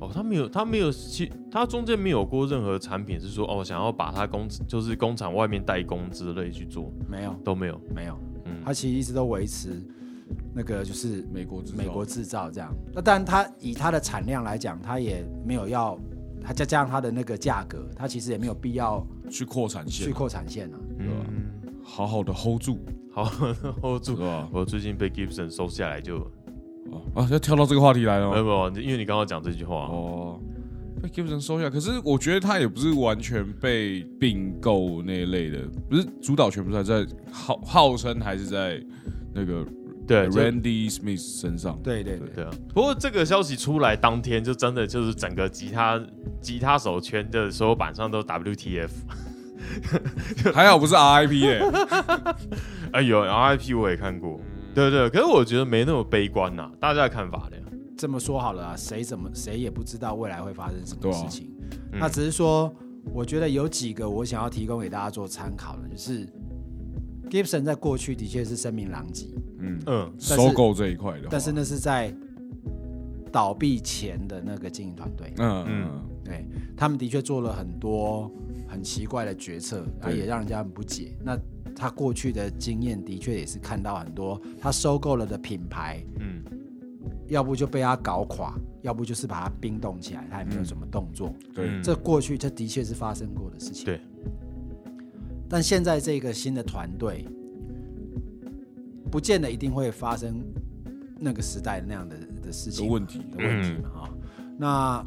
[0.00, 7.78] 哦，它没有，它没有，其它中间没有过任何产品是说哦，想要把它工就是工厂外面代工之类去做，没有，都没有。
[7.94, 9.82] 没有，嗯，它其实一直都维持
[10.54, 12.74] 那个就是美国制造美国制造这样。
[12.94, 15.98] 那当然，它以它的产量来讲，它也没有要，
[16.42, 20.78] 它再加上它的那个价格，它其实也没有必要去扩产线去，扩产线啊。
[20.98, 21.08] 嗯，
[21.82, 22.78] 好好的 hold 住，
[23.12, 23.24] 好
[23.80, 24.16] ，hold 住。
[24.52, 26.18] 我最近被 Gibson 收下来就，
[26.90, 28.44] 哦啊，要跳到这个话题来了没有？
[28.44, 30.40] 没有，因为你刚刚讲这句话，哦，
[31.02, 38.82] 被 Gibson 收下，可是我觉得他也不是完全被并购那一类的，不是主导权不是还在号号称还是在
[39.32, 39.64] 那个
[40.08, 41.78] 对，Randy Smith 身上。
[41.82, 42.50] 对对对，对啊。
[42.74, 46.00] 不过这个消息出来当天，就真的就是整个吉他
[46.40, 48.90] 吉他手圈的所有板上都 WTF。
[50.54, 51.60] 还好不是 RIP 耶、
[52.92, 54.40] 哎有 RIP 我也看过，
[54.74, 57.56] 对对，可是我觉得没那么悲观呐、大家的看法呢。
[57.96, 61.50] 这么说好了啊，谁怎么谁也不知道未来会发生什么事情。
[61.92, 62.72] 嗯那只是说，
[63.12, 66.26] 我觉得有几个我想要提供给大家做参考的，就是
[67.28, 69.26] Gibson 在过去的确是声名狼藉，
[69.58, 70.12] 嗯，嗯。
[70.18, 72.14] 收购这一块的，但是那是在
[73.30, 76.02] 倒闭前的那个经营团队，嗯嗯嗯。
[76.24, 76.44] 对
[76.76, 78.30] 他们的确做了很多
[78.66, 80.16] 很奇怪的决策，啊，对。
[80.18, 81.16] 也让人家很不解。
[81.24, 81.38] 那
[81.76, 86.42] 他过去的经验的确也是看到很多他收购了的品牌，嗯。
[87.28, 91.30] 要不就被他搞垮，要不就是把它冰冻起来，他也没有什么动作。
[91.54, 93.84] 对，嗯这过去这的确是发生过的事情。
[93.84, 94.00] 对，
[95.48, 97.24] 但现在这个新的团队，
[99.10, 100.44] 不见得一定会发生
[101.18, 104.10] 那个时代那样的的事的情问题，的问题嘛啊、
[104.58, 105.06] 那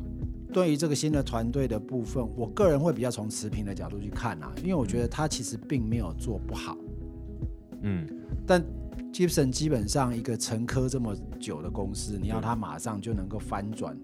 [0.52, 6.78] 对于这个新的团队的部分，我个人会比较从持平的角度去看啊，因为我觉得他其实并没有做不好，
[7.82, 8.08] 嗯。
[8.48, 8.62] 但
[9.14, 13.96] Gibson 基本上一个沉疴这么久的公司，你要他马上就能够翻转，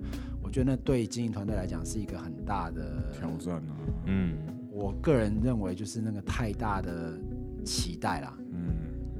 [0.41, 4.37] 我觉得那对经营团队来讲是一个很大的挑战啊，嗯
[4.77, 7.17] 我个人认为就是那个太大的
[7.65, 8.37] 期待啦。
[8.51, 8.75] 嗯，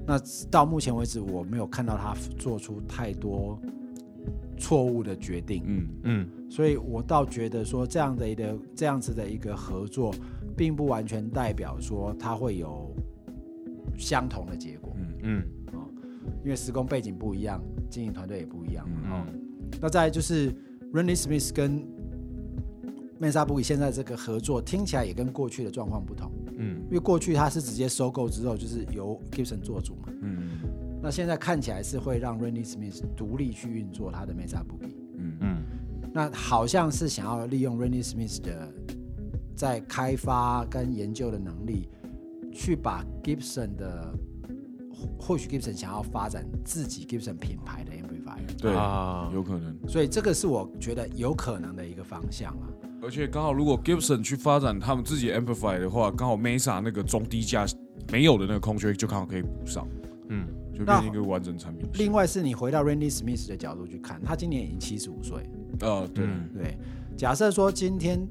[0.06, 0.20] 那
[0.52, 3.60] 到目前为止，我没有看到他做出太多
[4.58, 6.30] 错误的决定，嗯嗯。
[6.50, 10.13] 所以我倒觉得说这样的一个这样子的一个合作，
[10.56, 12.96] 并不完全代表说它会有
[13.98, 15.43] 相同的结果，嗯嗯。
[16.43, 19.02] 因为施工背景不一样，经营团队也不一样嘛。
[19.04, 19.26] 嗯哦，
[19.82, 20.54] 那再就是
[20.93, 21.86] Randy Smith 跟
[23.20, 26.32] Mesa b u 现在这个合作听起来也跟过去的状况不同。
[26.58, 30.10] 嗯因为过去它是直接收购之后，就是由 Gibson 做主嘛。
[30.22, 30.60] 嗯
[31.02, 34.96] 那现在看起来是会让 Randy Smith 独立去运作他的 Mesa Boogie。
[35.18, 35.64] 嗯嗯
[36.14, 38.74] 那好像是想要利用 Randy Smith 的
[39.56, 41.90] 在开发跟研究的能力，
[42.52, 44.14] 去把 Gibson 的
[44.92, 49.78] 或或许 Gibson 想要发展自己 Gibson 品牌的 amplifier，对，啊有可能。
[49.88, 52.70] 所以这个是我觉得有可能的一个方向啊。
[53.02, 57.66] 而且刚好，如果 Gibson 去发展他们自己的 Amplify 的话，刚好 Mesa 那个中低价
[58.12, 59.88] 没有的那个空缺就刚好可以补上，
[60.30, 60.48] 嗯。
[60.78, 61.90] 就变成一个完整产品。
[61.96, 65.42] 另外是你回到 Randy Smith 的角度去看，他今年已经七十五岁，
[65.80, 66.48] 呃，对，嗯。
[66.54, 66.78] 对，
[67.18, 68.28] 假设说今天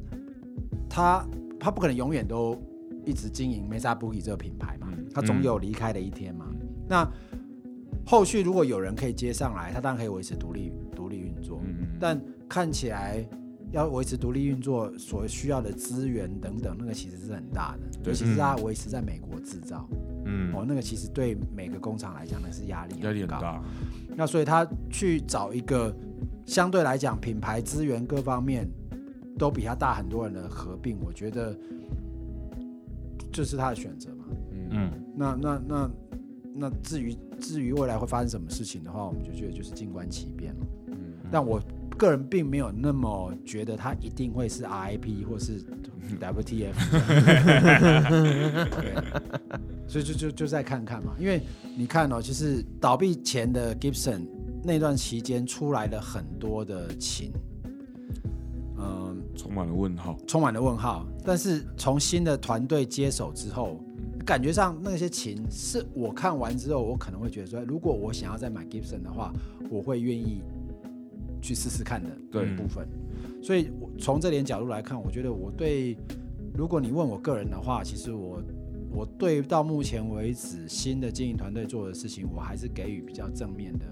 [0.89, 1.27] 他
[1.59, 2.57] 他不可能永远都
[3.05, 5.05] 一直经营 Mesa Boogie 这个品牌嘛，嗯。
[5.13, 6.47] 他总有离开的一天嘛。
[6.89, 7.11] 那
[8.07, 13.27] 后续如果有人可以接上来，他当然可以维持独立独立运作，嗯，但看起来
[13.77, 19.87] 要维持独立运作所需要的资源等等，那个其实是很大的，尤其是他维持在美国制造，
[20.25, 22.95] 嗯哦，那个其实对每个工厂来讲，那是压力。
[23.03, 23.63] 压力很大。
[24.17, 25.95] 那所以他去找一个
[26.47, 28.67] 相对来讲品牌资源各方面
[29.39, 31.55] 都比他大很多人的合并，我觉得
[33.31, 34.25] 这是他的选择嘛。
[34.53, 35.91] 嗯嗯那那那
[36.55, 40.67] 那至于至于未来会发生什么事情的话，我们就觉得就是静观其变了。
[40.87, 40.97] 嗯，
[41.31, 41.61] 但我
[41.97, 45.61] 个人并没有那么觉得他一定会是 RIP 或是
[46.21, 46.75] WTF，
[48.71, 48.95] 对，
[49.89, 51.15] 所以就就就再看看嘛。
[51.19, 51.43] 因为
[51.77, 54.27] 你看哦，就是倒闭前的 Gibson
[54.63, 57.33] 那段期间出来了很多的琴，
[58.79, 60.17] 嗯、充满了问号。
[60.27, 61.07] 充满了问号。
[61.25, 63.81] 但是从新的团队接手之后，
[64.25, 69.33] 感觉上那些琴是我看完之后，我可能会觉得说，如果我想要再买 Gibson 的话，
[69.71, 70.43] 我会愿意
[71.47, 72.87] 去试试看的对部分。
[73.43, 75.97] 所以我从这点角度来看，我觉得我对，
[76.53, 78.43] 如果你问我个人的话，其实我
[78.91, 83.87] 我对到目前为止新的经营团队做的事情，我还是给予比较正面的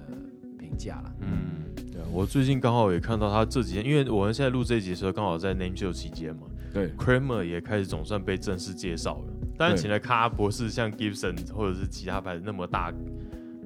[0.58, 1.14] 评价了。
[1.20, 1.62] 嗯，
[1.92, 9.32] 对啊，我最近刚好也看到他这几天，因为我们现在录这一集的时候，刚好在 Name Show 期间嘛对，，Kramer 也开始总算被正式介绍了。
[9.56, 12.92] 当然，对请了咖博士像 Gibson 或者是其他牌子那么大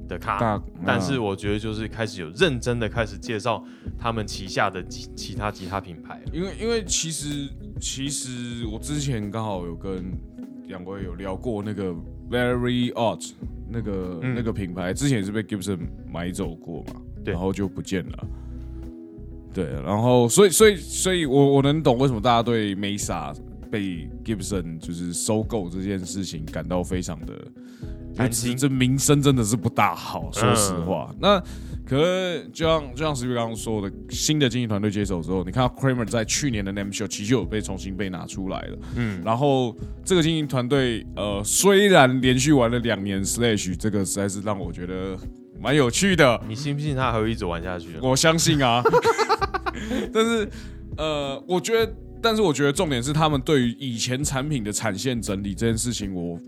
[0.09, 3.63] 的咖，大，但是嗯我觉得就是开始有认真的开始介绍
[3.99, 6.31] 他们旗下的其其他吉他品牌了。
[6.33, 7.49] 因为因为其实
[7.81, 10.11] 其实我之前刚好有跟
[10.67, 11.95] 两位有聊过那个
[12.31, 13.31] Very Odd
[13.71, 15.79] 那个、嗯那个品牌，之前也是被 Gibson
[16.11, 18.27] 买走过嘛，对然后就不见了。
[19.55, 23.35] 对，然后所以所以所以我我能懂为什么大家对 Mesa
[23.71, 27.35] 被 Gibson 就是收购这件事情感到非常的
[28.27, 31.15] 这这名声真的是不大好，说实话。
[31.21, 31.39] 那
[31.87, 38.79] 可是就像就像石宇刚刚说的，新的经营团队接手之后，你看到 Kramer 在去年的 Name Show 其实就有被重新被拿出来了。
[38.97, 45.17] 嗯，然后这个经营团队呃，虽然连续玩了两年 Slash，这个实在是让我觉得
[45.59, 46.39] 蛮有趣的。
[46.47, 47.89] 你信不信他还会一直玩下去？
[48.03, 48.83] 我相信啊，
[50.13, 50.47] 但是
[50.99, 56.39] 呃，我觉得，但是我觉得重点是他们对于以前产品的产线整理这件事情，我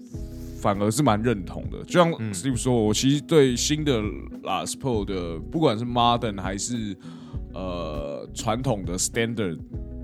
[0.61, 1.83] 反而是蛮认同的。
[1.85, 4.01] 就像嗯 Steve 说，我其实对新的
[4.43, 6.97] Last Pro 的，不管是 Modern 还是
[7.55, 9.59] 呃传统的 Standard，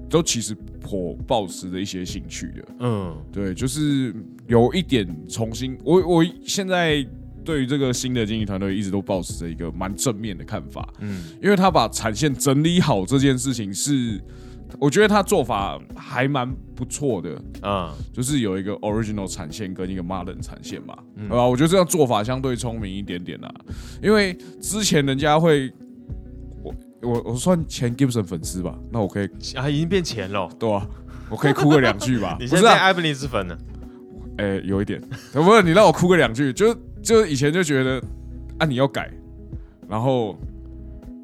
[0.09, 2.65] 都其实颇抱持着一些兴趣的。
[2.81, 4.15] 嗯对，就是
[4.47, 7.07] 有一点重新，我我现在
[7.45, 14.21] 对于这个新的经营团队一直都保持着一个蛮正面的看法，嗯因为他把产线整理好这件事情是，
[14.79, 21.47] 我觉得他做法还蛮不错的，啊，就是有一个 original 产线跟一个 modern 产线嘛，嗯对吧？
[21.47, 23.53] 我觉得这样做法相对聪明一点点啦，
[24.03, 25.73] 因为之前人家会。
[26.63, 30.49] 我我我算前 Gibson 粉丝吧，那我可以啊，已经变钱了。
[30.59, 30.85] 对吧、
[31.31, 32.37] 我可以哭个两句吧？
[32.41, 33.57] 你现在变艾布尼斯粉了？
[34.39, 35.01] 哎、有一点，
[35.33, 38.03] 不是你让我哭个两句，就就以前就觉得
[38.59, 39.13] 啊你要改，
[39.89, 40.37] 然后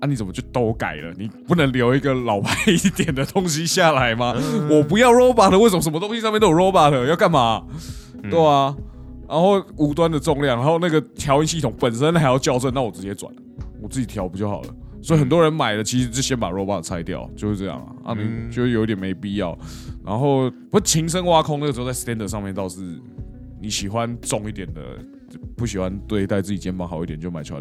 [0.03, 1.15] 啊你怎么就都改了？
[1.17, 4.35] 你不能留一个老派一点的东西下来吗？
[4.69, 7.07] 我不要 robot，为什么什么东西上面都有 robot？
[7.07, 7.65] 要干嘛？
[8.29, 8.77] 对啊，
[9.29, 13.33] 然后无端的重量，然后那个调音系统本身还要校正，那我直接转，
[13.81, 14.75] 我自己调不就好了？
[15.01, 19.57] 所以很多人买了，其实就先把 robot 拆掉，就是这样啊，啊，嗯你就有点没必要。
[20.05, 22.81] 然后不琴声挖空那个时候在 standard 上面倒是
[23.61, 24.81] 你喜欢重一点的，
[25.57, 27.57] 不喜欢对待自己肩膀好一点，就买裙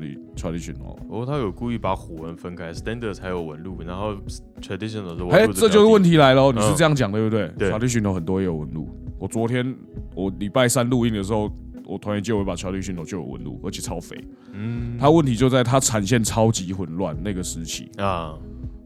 [0.84, 0.96] 哦。
[1.08, 4.14] 不过他有故意把虎纹分开，standard 才有纹路，然后
[4.62, 5.54] traditional 的纹哎，路。
[5.54, 6.02] 这就是问。
[6.02, 7.48] 题来了，你是嗯这样讲对不对？
[7.58, 8.90] 对 Charlie 裙头很多也有纹路。
[9.20, 9.76] 我昨天
[10.16, 11.50] 我礼拜三录音的时候，
[11.86, 14.18] 我团员借我一把头就有纹路，而且超肥。
[14.52, 18.34] 嗯他问题就在他产线超级混乱那个时期，啊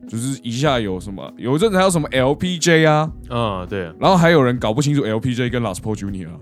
[0.07, 6.35] 就是一下有什么，有一阵子还有什么 LPJ 啊，啊，对然后还有人搞不清楚 LPJ 跟 Last Pro Junior，啊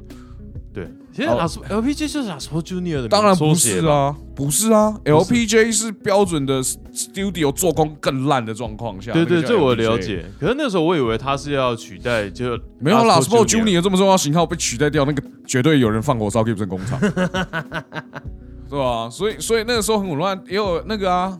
[0.73, 5.93] 对，其实 LPG 就是 Las Pro Junior 的当然不是啊，不是啊，LPJ 是。
[6.03, 9.97] 标准的 Studio 做工更烂的状况下，对对，这我了。
[9.97, 10.25] 解。
[10.37, 16.99] 可是那时候我以为他是要取代，就没有 Last Pro Junior Junior 这么重要型号被取代掉，那个绝对有人放火烧 Gibson 工厂，
[18.69, 21.39] 是吧、所以所以那个时候很混乱，也有那个啊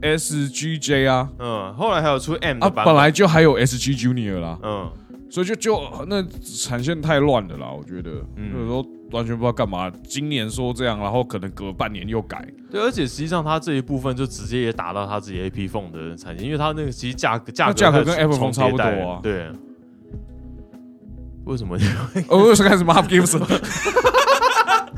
[0.00, 1.28] SGJ 啊。
[1.38, 4.90] 嗯，后来还有出 M 的啊，版本，本来就还有 SG Junior 啦，嗯
[5.32, 6.22] 所以就就那
[6.60, 8.10] 产线太乱了啦，我觉得。
[8.36, 8.50] 嗯。
[8.52, 9.90] 那个时候完全不知道干嘛。
[10.04, 19.20] 今年说这样，然后可能隔半年又改，对，而且实际上他这一部分就直接也打到他自己 AP Phone 的产线，因为他那个其实价格价格价格跟 Apple Phone 差不多啊。
[19.22, 19.50] 对。
[21.46, 21.78] 为什么？
[22.28, 23.40] 哦，我又是开始骂 Gibson，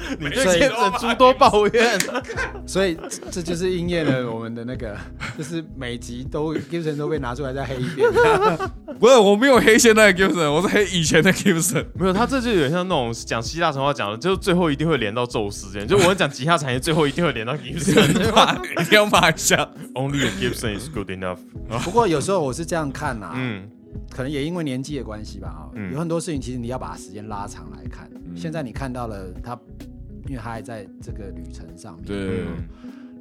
[0.21, 1.99] 你对 Gibson 诸多抱怨？
[2.67, 4.97] 所以这这就是应验了我们的那个，
[5.37, 8.09] 就是每集都 Gibson 都被拿出来再黑一遍。
[8.99, 11.85] 不是我没有黑现在的 Gibson，我是黑以前的 Gibson。
[11.95, 15.88] 没有，他这就有点像那种讲希腊神话讲的，就是最后一定会连到宙斯这样。
[15.88, 18.33] 就我们讲吉他产业，最后一定会连到 Gibson。
[18.35, 19.69] 骂一定要骂一下。
[19.95, 21.38] Only a Gibson is good enough。
[21.83, 23.69] 不过有时候我是这样看呐、嗯
[24.11, 28.11] 可能也因为年纪的关系吧，啊、嗯有很多事情其实你要把时间拉长来看。
[28.35, 29.57] 现在你看到了他，
[30.26, 32.04] 因为他还在这个旅程上面。
[32.04, 32.68] 对，嗯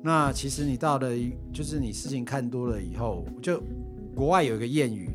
[0.05, 3.63] 那其实你到了一，就是你事情看多了以后，就
[4.13, 5.09] 国外有一个谚语，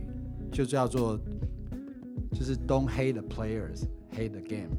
[0.51, 1.19] 就叫做
[2.33, 3.83] 就是 “Don't hate the players,
[4.17, 4.71] hate the game”。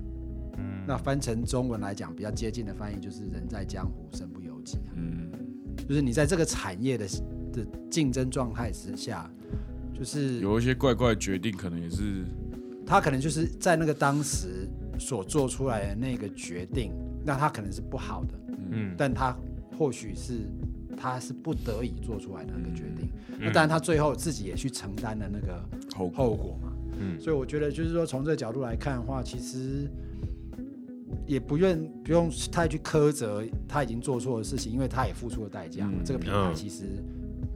[0.58, 4.80] 嗯那翻成中文来讲，比较接近的翻译就是“人在江湖，身不由己”。
[4.98, 5.30] 嗯，
[5.88, 7.08] 就是你在这个产业的
[7.54, 9.30] 的竞争状态之下，
[9.94, 12.26] 就是有一些怪怪的决定，可能也是
[12.84, 14.68] 他可能就是在那个当时
[15.00, 16.92] 所做出来的那个决定，
[17.26, 18.34] 那他可能是不好的，
[18.72, 19.36] 嗯但他
[19.78, 20.42] 或许是
[20.98, 23.10] 他是不得已做出来的那个决定。
[23.32, 25.64] 嗯那当然，他最后自己也去承担了那个
[25.96, 26.74] 后后果嘛。
[27.00, 29.90] 嗯所以我觉得就是说，从这个角度来看的话，其实
[31.26, 35.94] 也不愿不用太去苛责他已经做错的事情，因为他也付出了代价嘛。
[35.96, 37.02] 嗯这个品牌嗯其实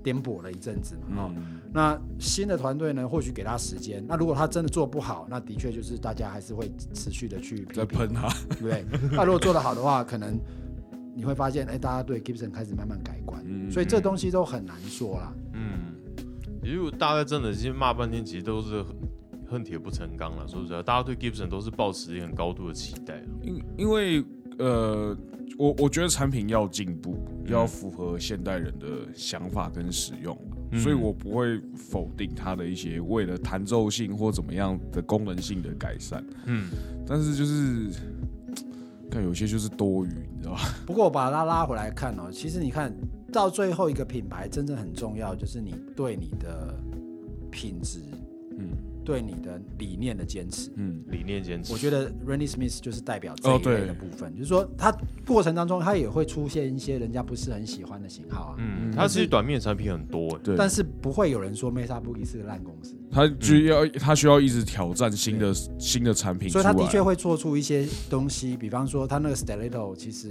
[0.01, 1.23] 颠簸了一阵子嘛。
[1.23, 4.05] 哦，嗯，那新的团队呢，或许给他时间。
[4.07, 8.85] 那如果他真的做不好，那的确就是大家还是会持续的去，在喷他，对不对？
[9.11, 10.39] 那如果做得好的话，可能
[11.15, 13.43] 你会发现，哎，大家对 Gibson 开始慢慢改观。
[13.45, 15.33] 嗯所以这东西都很难说啦。
[15.53, 15.95] 嗯，
[16.63, 18.95] 如果大家真的其实骂半天，其实都是恨
[19.49, 20.47] 恨铁不成钢了。
[20.47, 23.23] 是不是，大家对 Gibson 都是抱持一个很高度的期待。
[23.41, 24.23] 因因为
[24.59, 25.17] 呃，
[25.57, 36.69] 我我觉得产品要进步，嗯要符合现代人的想法跟使用，嗯所以我不会否定它的一些为了弹奏性或怎么样的功能性的改善，嗯，
[37.07, 37.89] 但是就是。
[39.11, 40.61] 看有些就是多余，你知道吧？
[40.87, 42.91] 不过我把它拉回来看哦，其实你看
[43.31, 46.73] 到最后一个品牌真正很重要，就是你对你的
[47.51, 47.99] 品质，
[48.57, 48.69] 嗯
[49.03, 50.71] 对你的理念的坚持。
[50.75, 51.71] 嗯理念坚持。
[51.73, 54.95] 我觉得 Randy Smith 就是代表这一类的部分，就是说他
[55.25, 60.39] 过程当中他也会出现一些人家不是很喜欢的型号啊，嗯，嗯它其实短面产品很多哎。
[60.43, 70.29] 对，但是不会有人说 Mesa Boogie 是个烂公司，他就要他需要一直挑战新的新的产品，所以他的确会做出一些东西，比方说他那个 Stiletto 其实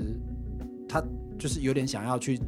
[0.89, 1.03] 他
[1.39, 2.41] 就是有点想要去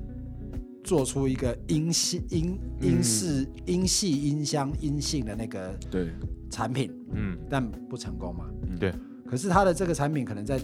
[0.85, 6.11] 做出一个音系音音式音系音箱音性的那个对
[6.51, 8.45] 产品，嗯但不成功嘛。
[8.69, 8.93] 嗯对
[9.27, 10.61] 可是他的这个产品可能在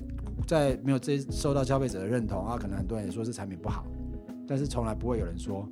[0.46, 3.86] 在没有这受到消费者的认同啊，可能很多人也说是产品不好，
[4.46, 5.66] 但是从来不会有人说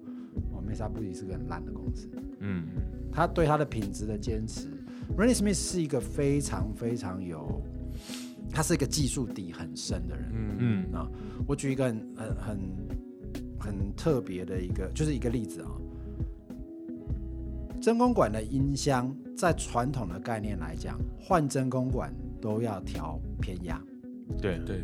[0.53, 2.09] 哦，Mesa 是个很烂的公司。
[2.41, 2.65] 嗯
[3.13, 4.69] 他对他的品质的坚持。
[5.17, 7.61] Randy Smith 是一个非常非常有，
[8.51, 10.31] 他是一个技术底很深的人。
[10.33, 11.09] 嗯嗯啊，
[11.47, 12.59] 我举一个很很很
[13.59, 15.71] 很特别的一个，就是一个例子啊。
[17.81, 23.81] 真空管的音箱，在传统的概念来讲，换真空管都要调偏压，
[24.41, 24.83] 对对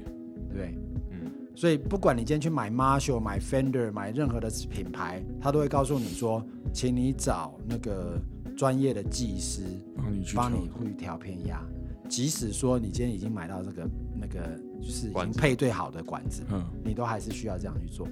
[0.52, 0.74] 对？
[1.10, 8.18] 嗯所以不管你今天去买 Marshall、买 Fender、买任何的品牌，他都会告诉你说，请你找那个
[8.56, 9.62] 专业的技师
[9.96, 11.62] 帮你去调帮你去调偏压。
[12.08, 13.88] 即使说你今天已经买到这个
[14.20, 18.06] 那个就是已经配对好的管子，嗯你都还是需要这样去做。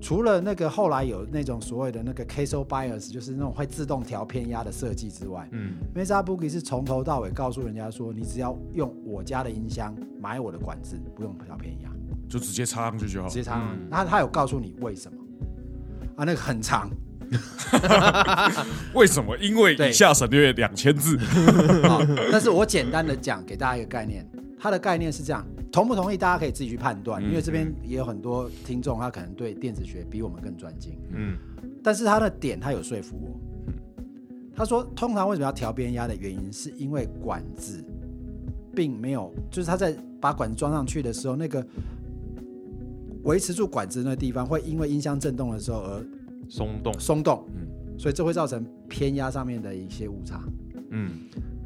[0.00, 11.90] 除了那个后来有那种所谓的那个 casobias 就是那种会自动调偏压的设计之外嗯，Mesa Boogie 是从头到尾告诉人家说，你只要用我家的音箱买我的管子，不用调偏压，
[12.28, 13.34] 就直接插上去就好直。
[13.34, 15.18] 接插上去嗯他他有告诉你为什么
[16.16, 16.24] 啊？
[16.24, 16.90] 那个很长，
[18.94, 19.36] 为什么？
[19.38, 21.18] 因为对以下省略两千字。
[21.86, 22.00] 好，
[22.32, 24.26] 但是我简单的讲给大家一个概念，
[24.62, 25.42] 它的概念是这样，
[25.72, 27.24] 同不同意大家可以自己去判断，嗯。
[27.30, 31.34] 因为这边也有很多听众，他可能对电子学比我们更专精，嗯。
[31.82, 33.40] 但是他的点他有说服我。
[34.54, 37.82] 他说，通常为什么要调边压的原因，是因为管子
[38.74, 41.66] 并没有，就是他在把管子装上去的时候，那个
[43.22, 46.06] 维持住管子那个地方会因为音箱震动的时候而
[46.50, 46.92] 松动。
[47.00, 47.66] 松动，嗯。
[47.98, 50.42] 所以这会造成偏压上面的一些误差。
[50.90, 51.10] 嗯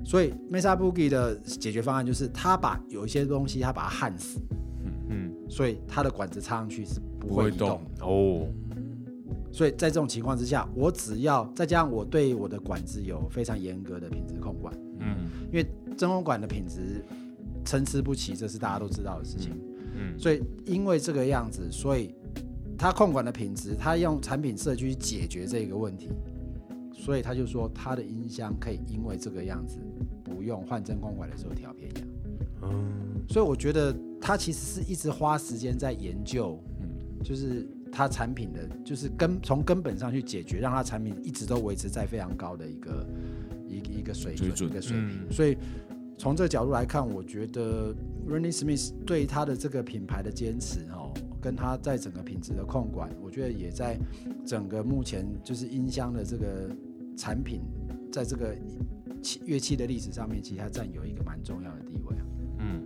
[0.05, 4.39] 所以 Mesa Boogie 的解决方案就是，他把有一些东西他把它焊死，
[4.85, 5.35] 嗯嗯。
[5.49, 7.81] 所以它的管子插上去是不会动。
[8.01, 8.47] 哦。
[9.51, 15.17] 所以在这种情况之下，我只要再加上我对我的管子有非常严格的品质控管，嗯。
[15.51, 17.05] 因为真空管的品质
[17.65, 19.53] 参差不齐，这是大家都知道的事情。
[19.97, 20.19] 嗯。
[20.19, 22.15] 所以因为这个样子，所以
[22.77, 26.11] 它控管的品质，它用产品设计去解决这个问题，
[27.05, 29.79] 所以他就说他的音箱可以因为这个样子，
[30.25, 32.01] 不用换真空管的时候调偏压。
[32.63, 36.89] 嗯所以我觉得他其实是一直花时间在研究，嗯
[37.23, 43.07] 就是他产品的，就是根从根本上去解决，让他产品一直都维持在非常高的一个
[43.69, 45.27] 一个一个水准一个水平。
[45.29, 45.59] 嗯所以
[46.17, 47.95] 从这个角度来看，我觉得
[48.27, 53.99] Randy Smith 对他的这个品牌的坚持哦，跟他在整个品质的控管，我觉得也在
[54.47, 56.71] 整个目前就是音箱的这个
[57.17, 57.61] 产品，
[58.13, 58.55] 在这个
[59.23, 62.23] 器乐器的历史上面，其实它占有一个蛮重要的地位啊。
[62.59, 62.83] 嗯，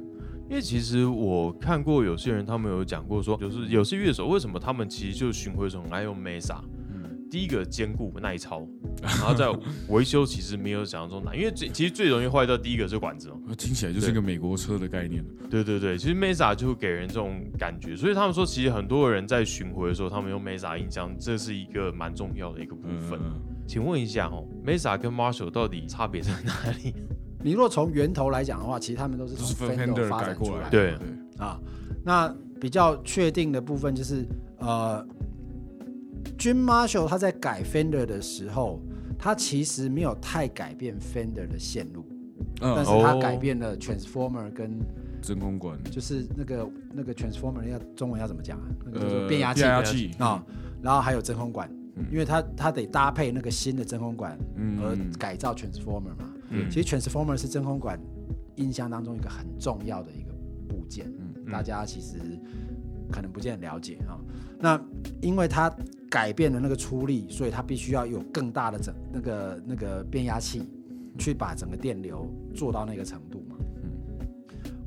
[0.48, 6.60] 因为其实我看过有些人他们有讲过说，就是有些乐手为什么他们其实就巡回手很爱用 Mesa。
[6.90, 8.66] 嗯，第一个坚固耐操，
[9.02, 9.46] 然后在
[9.88, 13.36] 维修其实没有想象中难，因为最其实最容易坏掉第一个是管子嘛。
[13.58, 15.24] 听起来就是一个美国车的概念。
[15.50, 23.18] 对对对，其实 Mesa 就会给人这种感觉，所以他们说其实很多人在巡回的时候，他们用 Mesa 音箱，这是一个蛮重要的一个部分。
[23.22, 26.94] 嗯，请问一下哦，Mesa 跟 Marshall 到底差别在哪里？
[27.44, 30.62] 你若从源头来讲的话，其实他们都是就是从 Fender 发展过来。
[30.62, 30.98] 展出来的。
[30.98, 31.60] 对对，啊，
[32.02, 34.26] 那比较确定的部分就是，
[34.58, 35.06] 呃
[36.38, 38.80] ，Jim Marshall 他在改 Fender 的时候，
[39.18, 42.04] 他其实没有太改变 Fender 的线路，
[42.62, 44.80] 嗯但是它哦改变了 transformer 跟
[45.20, 48.64] 真空管，就是那个那个 transformer 要中文要怎么讲啊？
[48.86, 50.42] 那个变压器变压器啊，
[50.82, 51.77] 然后还有真空管嗯，
[52.10, 56.34] 因为它它得搭配那个新的真空管嗯而改造 transformer 嘛。
[56.50, 58.00] 嗯其实 transformer 是真空管
[58.56, 60.32] 音箱当中一个很重要的一个
[60.68, 62.18] 部件，嗯大家其实
[63.10, 64.18] 可能不见得了解啊。
[64.58, 64.80] 那
[65.20, 65.70] 因为它
[66.10, 70.68] 改变了那个出力，所以它必须要有更大的整那个那个变压器，
[71.18, 73.56] 去把整个电流做到那个程度嘛。
[73.82, 73.90] 嗯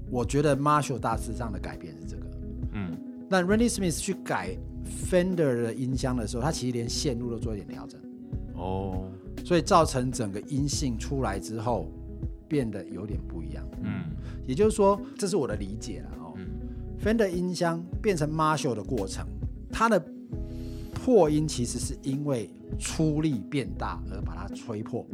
[0.09, 2.23] 我觉得 Marshall 大致上的改变是这个。
[2.73, 2.97] 嗯
[3.29, 7.99] 那 Randy Smith 去改 Fender 的音箱的时候，它其实连线路都做一点调整，
[8.55, 9.09] 哦
[9.43, 11.87] 所以造成整个音性出来之后
[12.47, 13.65] 变得有点不一样。
[13.83, 14.03] 嗯
[14.45, 16.33] 也就是说，这是我的理解了哦。
[16.35, 16.47] 嗯
[17.03, 19.25] Fender 音箱变成 Marshall 的过程，
[19.71, 20.03] 它的
[20.93, 25.05] 破音其实是因为出力变大而把它吹破。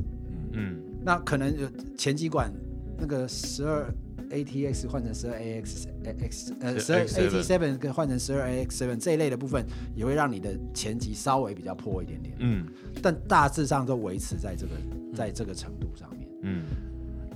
[0.52, 2.52] 嗯那可能有前几管
[2.98, 3.90] 那个十二
[4.30, 5.86] ATX 换成十二 AX
[6.20, 9.66] X 呃十二 AT seven 跟换成十二 AX seven 这一类的部分，
[9.96, 12.66] 也会让你的前级稍微比较破一点点，嗯。
[13.02, 14.72] 但大致上都维持在这个
[15.16, 16.28] 在这个程度上面。
[16.42, 16.64] 嗯。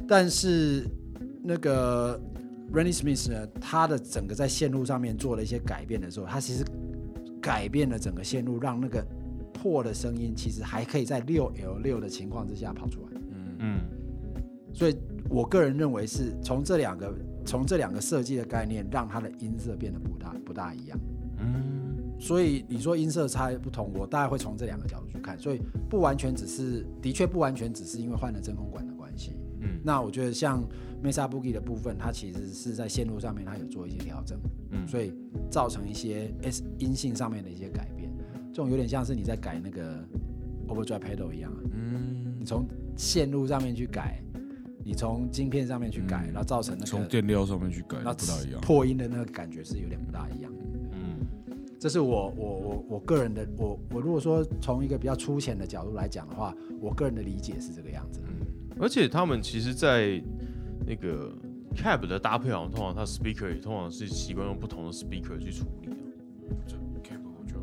[0.08, 0.86] 但是
[1.44, 2.20] 那个
[2.74, 6.64] Randy Smith 呢，他的整个在线路上面做了一些改变的时候，他其实
[7.42, 9.06] 改变了整个线路，让那个
[9.54, 13.22] 破的声音其实还可以在六 L 六的情况之下跑出来。
[13.32, 13.80] 嗯嗯。
[14.74, 14.96] 所以
[15.32, 17.14] 我个人认为是从这两个
[17.46, 21.00] 从这两个设计的概念，让它的音色变得不大不大一样。
[21.40, 25.40] 嗯所以你说音色差不同，我大概会从这两个角度去看。
[25.40, 29.34] 所以不完全只是，的确不完全只是因为换了真空管的关系。
[29.62, 30.64] 嗯那我觉得像
[31.04, 34.38] Mesa Boogie 的部分，它其实是在线路上面它有做一些调整，
[34.70, 35.14] 嗯所以
[35.50, 38.12] 造成一些 S 音性上面的一些改变。
[38.54, 40.04] 这种有点像是你在改那个
[40.68, 44.22] Overdrive Pedal 一样啊，嗯你从线路上面去改，
[44.84, 48.62] 你从晶片上面去改，嗯然后造成那从个电料上面去改然后不大一样。
[48.62, 50.52] 破音的那个感觉是有点不大一样。
[50.92, 51.20] 嗯
[51.80, 58.22] 这是我我我我个人的我我如果说从一个比较粗浅的角度来讲的话，我个人的理解是这个样子。
[58.80, 60.22] 而且他们其实，在
[60.88, 61.32] 那个
[61.76, 65.94] cab 的搭配，好像通常它 speaker 也通常是习惯用不同的 speaker 去处理啊。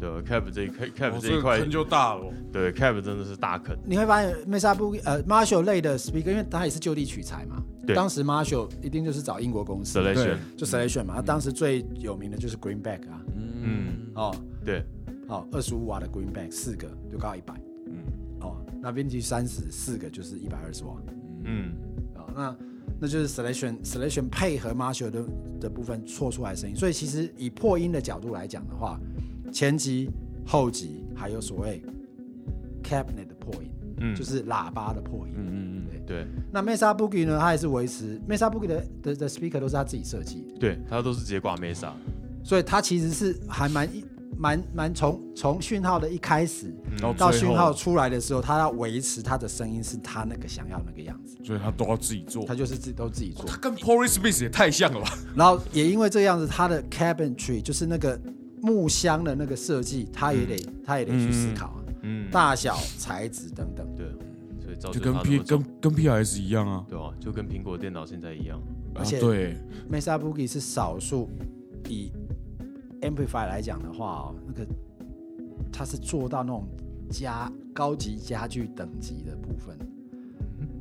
[0.01, 2.33] 对，Cap 这一 cab 哦这一块坑，就大了。
[2.53, 3.77] 对，Cap 真的是大坑。
[3.85, 7.63] 你会发现 Mesa Boogie 呃 Marshall 类的 speaker，因为它也是就地取材嘛。
[7.87, 14.35] 对当时 Marshall 一定就是找英国公司 selection，就 Selection 嘛，它当时最有名的就是 Greenback 啊，嗯，哦
[14.65, 14.85] 对，
[15.27, 17.55] 哦，二十五瓦的 Greenback 四个就高一百，
[17.87, 18.05] 嗯
[18.41, 20.97] 哦，那 Vintage 三十四个就是一百二十瓦，
[21.45, 21.73] 嗯
[22.15, 22.57] 哦、那
[23.01, 25.25] 那就是 selection selection 配合 Marshall 的
[25.59, 29.01] 的部分错出来的声音，所以其实以破音的角度来讲的话，
[29.53, 30.11] 前级、
[30.47, 31.83] 后级还有所谓
[32.83, 35.35] cabinet 的破音，嗯，就是喇叭的破音。
[35.37, 41.91] 嗯嗯嗯对那 Mesa Boogie 呢，它也是维持 Mesa Boogie 的的的 speaker 都是他自己设计的，对，他都是直接挂 Mesa。
[42.43, 44.03] 所以它其实是还蛮一
[44.39, 52.55] 蛮蛮从从讯号的一开始然后到讯号出来的时候，它要维持它的声音是他那个想要那个样子，所以他都要自己做他。
[52.55, 53.45] 就是自己都自己做。
[53.45, 55.19] 他跟 Porry Smith 也太像了吧？
[55.37, 58.19] 然后也因为这样子，它的 cabinetry 就是那个
[58.61, 63.87] 木箱的那个设计，他也得、他也得去思考啊，嗯，大小、材质等等。
[63.95, 64.07] 对，
[64.61, 66.85] 所以造就跟 P 跟跟 PRS 一样啊。
[66.89, 68.61] 对啊，就跟苹果电脑现在一样。
[68.95, 69.57] 而且啊对
[69.91, 71.31] ，Mesa Boogie 是少数
[71.89, 72.11] 以
[73.03, 74.67] amplify 来讲的话哦，那个
[75.73, 76.67] 它是做到那种
[77.11, 79.77] 家高级家具等级的部分。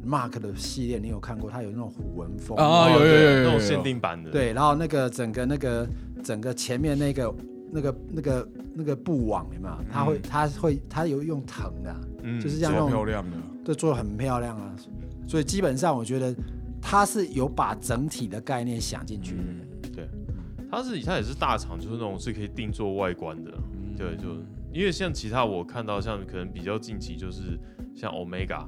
[0.04, 1.52] Mark 的系列你有看过？
[1.52, 5.86] 它有那种虎纹风啊有有有有有有那种限定版的。，对，然后那个整个那个
[6.24, 7.30] 整个前面那个
[7.72, 9.76] 那个那个那个布网有没有？
[9.92, 13.38] 它会它会它有用藤的啊、嗯，就是像那种超漂亮的。
[13.66, 14.76] 对做的很漂亮啊。
[15.28, 16.36] 所以基本上我觉得
[16.82, 19.44] 它是有把整体的概念想进去的
[19.94, 20.10] 对。
[20.72, 23.52] 它是它也是大厂，就是那种是可以定做外观的。
[23.98, 24.36] 对，就
[24.72, 27.58] 因为像其他我看到，像可能比较近期就是
[27.96, 28.66] 像 Omega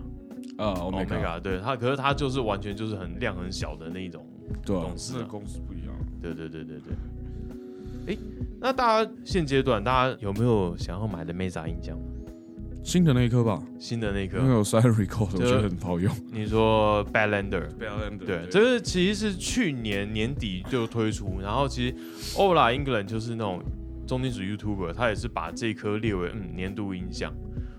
[0.57, 4.25] 啊，Omega，Omega，对它，可是它就是完全就是很量很小的那一种。
[4.65, 5.93] 对啊公司啊那公司不一样。
[6.21, 6.93] 对对对对对。
[8.09, 8.17] 哎，
[8.59, 11.95] 那大家现阶段大家有没有想要买的 Mesa 音箱？
[12.81, 16.11] 新的那一颗吧，新的那颗因为颗，有 Silent Record，我觉得很好用。
[16.31, 17.67] 你说 Badlander？
[18.25, 21.95] 对，这是其实是去年年底就推出，然后其实
[22.35, 23.61] Ola England 就是那种
[24.07, 27.31] 重金属 YouTuber，他也是把这颗列为嗯年度音箱。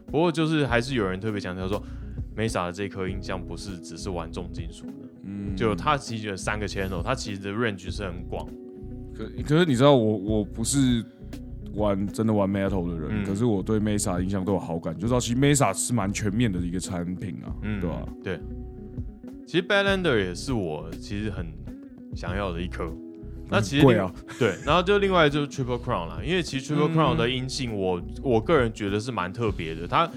[0.07, 1.83] 不过就是还是有人特别强调说
[2.37, 8.47] ，Mesa 的这颗音箱不是只是玩重金属的，嗯就它其实有三个 channel，它其实的 range 是很广。
[9.25, 11.05] 可可是你知道我我不是
[11.75, 18.07] 玩真的玩 metal 的人，嗯可是我对 Mesa 印象都有好感，就知道其实 Mesa 是蛮全面的一个产品啊，嗯，对吧？
[18.25, 18.41] 对。
[19.47, 21.47] 其实 Badlander 也是我其实很
[22.15, 22.89] 想要的一颗。
[23.49, 29.89] 那其实另贵啊，对，然后就另外就是 Triple Crown 啦，因为其实 Triple Crown 的音性我，我个人觉得是蛮特别的。
[29.89, 30.09] 它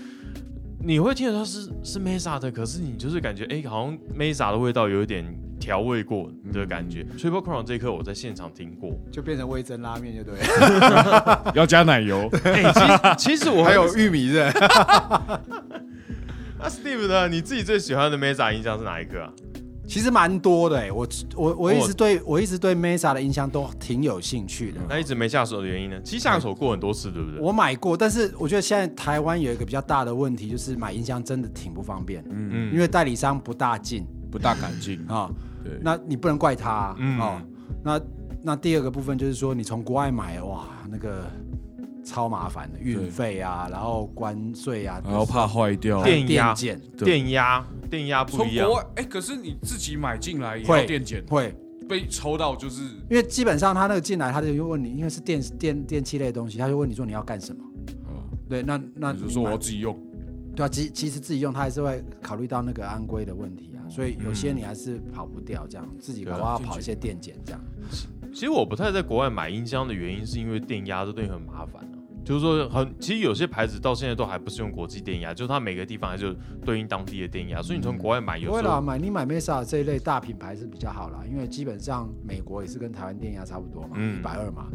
[0.80, 5.26] 你会听得到是是 Mesa 的，可是你就是感觉哎、好像 Mesa 的味道有一点
[5.64, 7.06] 调味过的感觉。
[7.18, 11.52] Triple Crown 这一颗我在现场听过，就变成味增拉面，就对了。
[11.56, 14.52] 要加奶油， 哎、其实其实我还有玉米的，
[16.60, 17.30] 那 Steve 呢？
[17.30, 19.32] 你自己最喜欢的 Mesa 音箱是哪一颗啊？
[19.88, 24.82] 其实蛮多的哎，我我我一哦直对我一直对 Mesa 的印象都挺有兴趣的。
[24.90, 25.98] 那一直没下手的原因呢？
[26.04, 27.40] 其实下手过很多次，对不对？
[27.40, 35.00] 我买过，但是我觉得现在台湾有一个比较大的问题，就是买音箱真的挺不方便，嗯嗯，因为代理商不大进不大敢进。
[35.10, 35.30] 啊、
[35.64, 37.20] 对，那你不能怪他、啊嗯。
[37.20, 37.42] 哦。
[37.84, 38.02] 那
[38.42, 41.24] 那第二个部分就是说，你从国外买，哇，那个
[42.04, 46.04] 超麻烦的，运费啊，然后关税啊，然后怕坏掉。
[46.04, 46.82] 电压电检。
[46.98, 47.06] 对。
[47.06, 48.66] 电压电压不一样。
[48.66, 51.56] 从国，外，哎，可是你自己买进来也会要电检，会，
[51.88, 57.64] 被抽到就是因为基本上他那个进来，他就问你，因为是电电电器类的东西，他就问你说你要干什么。
[58.06, 58.24] 哦。
[58.50, 59.98] 对，那那你就说我要自己用，
[60.56, 67.62] 对啊，其其实自己用，他还是会考虑到那个安规的问题啊，所以有些你还是跑不掉，这样自己搞不好要跑一些电检这样。
[68.34, 72.00] 其实我不太在国外买音箱的原因，是因为电压这东西很麻烦啊。
[72.26, 84.68] 就是说很，其实有些牌子到现在都还不是用国际电压，就是它每个地方还是有对应当地的电压，所以你从国外买有不会啦，买你买 Mesa 这一类大品牌是比较好啦，因为基本上美国也是跟台湾电压差不多嘛，嗯一百二嘛，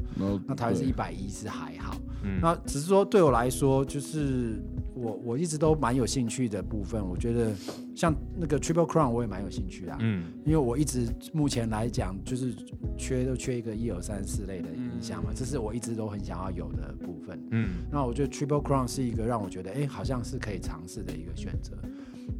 [0.47, 1.97] 那台湾是一百一是还好。
[2.23, 4.61] 嗯那只是说对我来说，就是
[5.01, 7.53] 我我一直都蛮有兴趣的部分，我觉得
[7.95, 12.55] 像那个 Triple Crown 我也蛮有兴趣的、啊，嗯因为我一直目前来讲就是
[12.97, 17.41] 缺都缺一个一二三四类的音箱嘛，这是我一直都很想要有的部分。
[17.51, 21.77] 嗯那我觉得 Triple Crown 是一个让我觉得哎、好像是可以尝试的一个选择。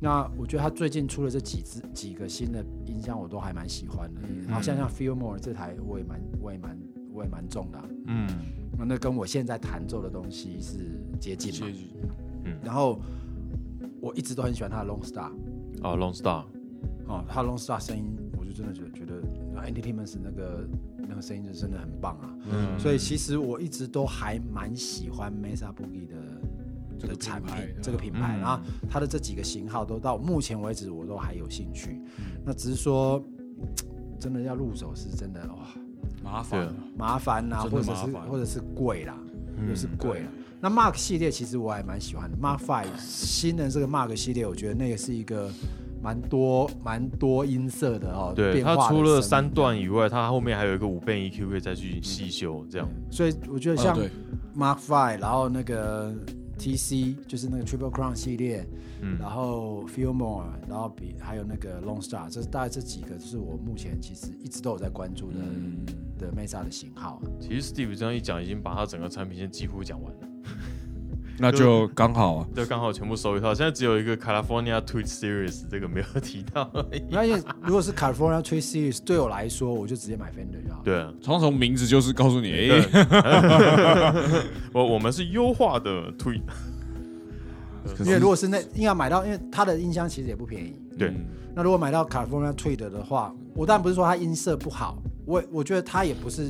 [0.01, 4.21] 那我觉得他最近出了这几支几个新的音箱，我都还蛮喜欢的。
[4.47, 6.79] 然后像像 Feel More 这台，我也蛮我也蛮
[7.13, 8.29] 我也蛮重的啊、嗯
[8.79, 11.67] 那那跟我现在弹奏的东西是接近嘛。
[12.53, 13.01] 接然后
[14.01, 15.31] 我一直都很喜欢他的 Long Star
[15.83, 16.45] 啊，Long Star，
[17.07, 19.23] 哦，他 Long Star 声音，我就真的觉得觉得
[19.57, 22.35] Andy Timmons 那个那个声音就真的很棒啊。
[22.51, 22.79] 嗯。
[22.79, 26.17] 所以其实我一直都还蛮喜欢 Mesa Boogie 的
[26.99, 28.41] 这个的产品这个品牌，嗯。
[28.41, 32.01] 然后它的这几个型号都到目前为止我都还有兴趣。
[32.19, 32.41] 嗯。
[32.45, 33.23] 那只是说，
[34.19, 35.67] 真的要入手是真的哇
[36.23, 39.17] 麻烦啊，麻烦啦，或者是或者是贵啦，
[39.69, 40.27] 又是贵啦。
[40.61, 45.49] 那 Mark 系列其实我还蛮喜欢的，Mark Five 新的这个 Mark 系列，我觉得那个是一个
[46.03, 48.33] 蛮多蛮多音色的哦。
[48.35, 52.89] 对，它除了三段以外，它后面还有一个五倍 EQ 可以再去细修，这样。
[53.11, 53.97] 所以我觉得像
[54.57, 56.13] Mark Five，然后那个
[56.59, 58.67] TC 就是那个 Triple Crown 系列，
[59.01, 65.87] 嗯然后 Fillmore，然后比还有那个 Long Star，这大概这几个就是我目前其实一直都有在关注的、嗯
[66.19, 67.23] 的 Mesa 的型号。
[67.41, 70.29] 其实 Steve 这样一讲，已经把他整个产品线几乎讲完了，
[71.39, 72.49] 那就刚好啊。
[72.57, 73.55] 就刚好全部收一套。
[73.55, 77.05] 现在只有一个 California Tweet Series 这个没有提到而已。
[77.11, 82.83] 那因为如果是 California Twee Series，对我来说，我就直接买 Fender 就好。，对啊，从从名字就是告诉你，哎，
[84.73, 86.41] 我我们是优化的是
[88.01, 90.75] 因为如果是那硬要买到，因为它的音箱其实也不便宜。
[90.99, 96.49] 对嗯那如果买到 California Tweed 的话，我当然不是说它音色不好，我我觉得它也不是，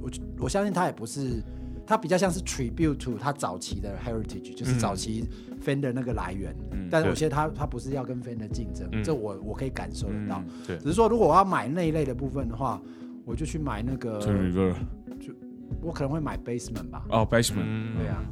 [0.00, 1.42] 我我相信它也不是，
[1.84, 5.28] 它比较像是 tribute to 它早期的 heritage，就是嗯早期
[5.64, 6.54] Fender 那个来源。
[6.70, 10.38] 嗯但是我对觉得它它不是要跟 Fender 竞争，嗯这我我可以感受得到。
[10.38, 12.80] 嗯对只是说如果我要买那一类的部分的话，
[13.24, 14.74] 我就去买那个，这 river
[15.82, 17.04] 我可能会买 Basement 吧。
[17.10, 18.22] 哦，basement 嗯对啊，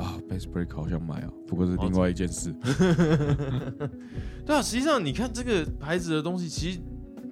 [0.00, 2.52] 啊，base break 好想买啊，不过是另外一件事。
[4.46, 6.78] 对啊，实际上你看这个牌子的东西，其实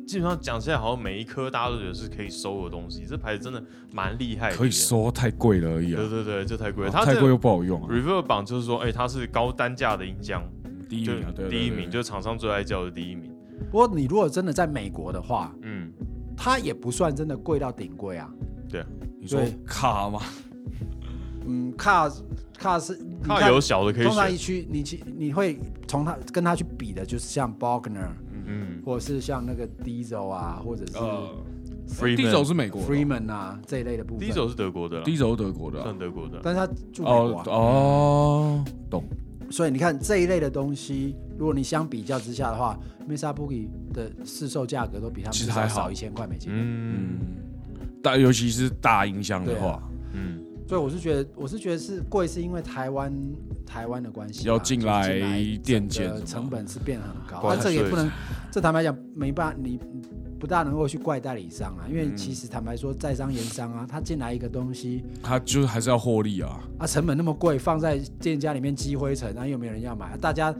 [0.06, 3.04] 基本上讲起来，好像每一颗大家都觉得是可以收的东西。
[3.06, 3.62] 这牌子真的
[3.92, 4.70] 蛮厉害的，可以。
[4.70, 6.90] 收，太贵了而已啊，对对对，这太贵了。
[6.90, 7.88] 它太贵又不好用啊。
[7.90, 13.32] Reverb 榜就是说，哎、它是高单价的音箱，就第一名啊，对，第一名，就是厂商最爱叫的第一名。
[13.70, 15.92] 不过你如果真的在美国的话，嗯，
[16.36, 18.30] 它也不算真的贵到顶贵啊。
[18.68, 18.84] 对
[19.20, 20.20] 你说卡吗？
[21.48, 22.10] 嗯，卡
[22.58, 24.36] 卡是你它看有小的可以通常一。
[24.36, 28.10] 区你去你会从他跟他去比的，就是像 Bogner，
[28.46, 34.20] 嗯或者是像那个 Diesel 啊，或者是呃手是美国 Freeman 啊这一类的部分。
[34.20, 35.84] 第一手是德国的啦，第一手是德国的啊。
[35.84, 36.40] 算德国的。
[36.42, 39.02] 但是他住美哦哦，懂。
[39.50, 42.78] 所以你看这一类的东西，如果你相比较之下的话
[43.08, 46.52] ，Mesa Boogie 的市售价格都比他们至少其实还少一千块美金。
[46.52, 47.18] 嗯
[47.72, 49.82] 嗯，大尤其是大音箱的话，
[50.12, 50.38] 嗯，
[50.68, 53.10] 所以我是觉得，我是觉得是贵，是因为台湾
[53.64, 58.06] 台湾的关系嘛，要进来就是电检整个什么成本是变得很高，关但这也不能，
[58.52, 59.80] 这坦白讲没办法，你
[60.38, 66.60] 不大能够去怪代理商啊，因为嗯其实坦白说，在商言商啊，他进来一个东西他就是还是要获利啊。
[66.78, 70.54] 啊，成本那么贵，放在店家里面积灰尘，那、又没有人要买，大家。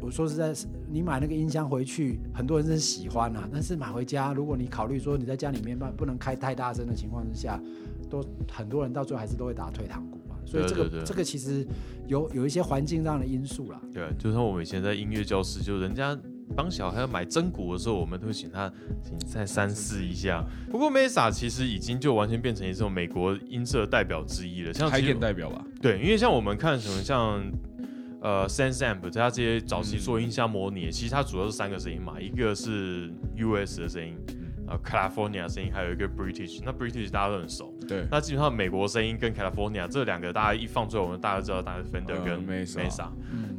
[0.00, 0.54] 我说实在，
[0.88, 7.60] 你买那个音箱回去，很多人是喜欢啊，但是买回家，如果你考虑说你在家里面不不能开太大声的情况之下，
[8.08, 10.36] 都很多人到最后还是都会打退堂鼓嘛。
[10.44, 11.66] 所以这个这个其实
[12.06, 13.80] 有有一些环境上的因素啦。
[13.92, 16.18] 对，就像我们以前在音乐教室，就人家
[16.56, 18.72] 帮小孩买真鼓的时候，我们都会请他
[19.04, 20.42] 请再三思一下。
[20.70, 27.44] 不过 Mesa 其实已经就完全变成一种美国音色代表之一了，像开电代表吧，对，因为像我们看什么像
[28.22, 34.16] 呃 Sense Amp，它这些早期嗯做音箱模拟，其实它主要是三个声音嘛，一个是 US 的声音，
[34.68, 36.60] 然后 California 的声音，还有一个 British。
[36.64, 43.08] 那 British 大家都很熟，对，那基本上美国声音跟 California 这两个，大家一放出来，我们大家知道，大概 Fender 呃跟 Mesa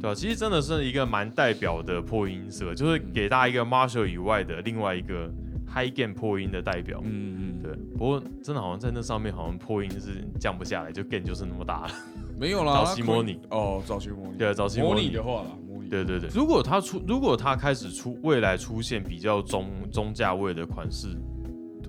[0.00, 5.30] 对吧、其实真的是一个蛮代表的破音色，就是给大家一个 Marshall 以外的另外一个
[5.68, 7.00] High Gain 破音的代表。
[7.04, 11.90] 嗯嗯，对，不过真的好像在那上面，好像破音是降不下来，就 gain 就是那么大了。
[12.38, 13.38] 没有啦，早期模拟。
[13.50, 15.02] 哦，早期模拟，对，早期模拟。
[15.02, 21.08] 拟的话啦，模拟，对对对，如果它出，如果它开始出未来出现比较中中价位的款式，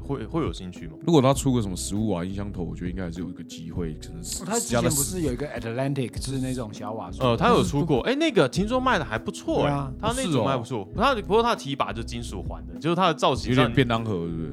[0.01, 0.93] 会会有兴趣吗？
[1.05, 14.51] 如果他出个什么十五瓦音箱头，我觉得应该还是有一个机会，可能是他之前不是有一个 Atlantic，就是那种小瓦数，呃，它有出过，哎、那个听说卖的还不错哎、对啊它那是哦种卖不错，它不过它的提把就金属环的，就是它的造型有上点便当盒，对不对？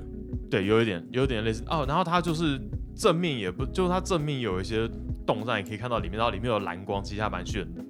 [0.50, 2.60] 对，有一点有点类似哦，然后它就是
[2.94, 4.88] 正面也不，就是它正面有一些
[5.26, 7.82] 洞上也可以看到里面，然后里面有蓝光，其实还蛮炫的。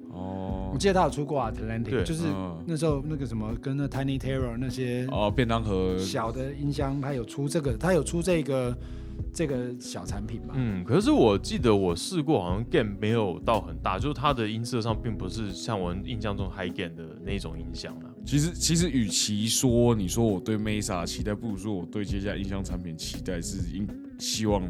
[0.69, 8.77] 哦我记得他有出过 Atlantic，就是嗯那时候那个什么跟那 Tiny Terror 那些哦，便当盒，小的音箱，他有出这个，他有出这个
[9.33, 10.55] 这个小产品吧？
[10.57, 18.11] 嗯，可是我记得我试过，好像 gain 没有到很大，就是它的音色上并不是像我印象中 high gain 的那种音响啊。
[18.25, 23.89] 其实其实，与其说你说我对 Mesa 期待，不如说我对接下来音箱产品期待是应
[24.19, 24.63] 希望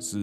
[0.00, 0.18] 是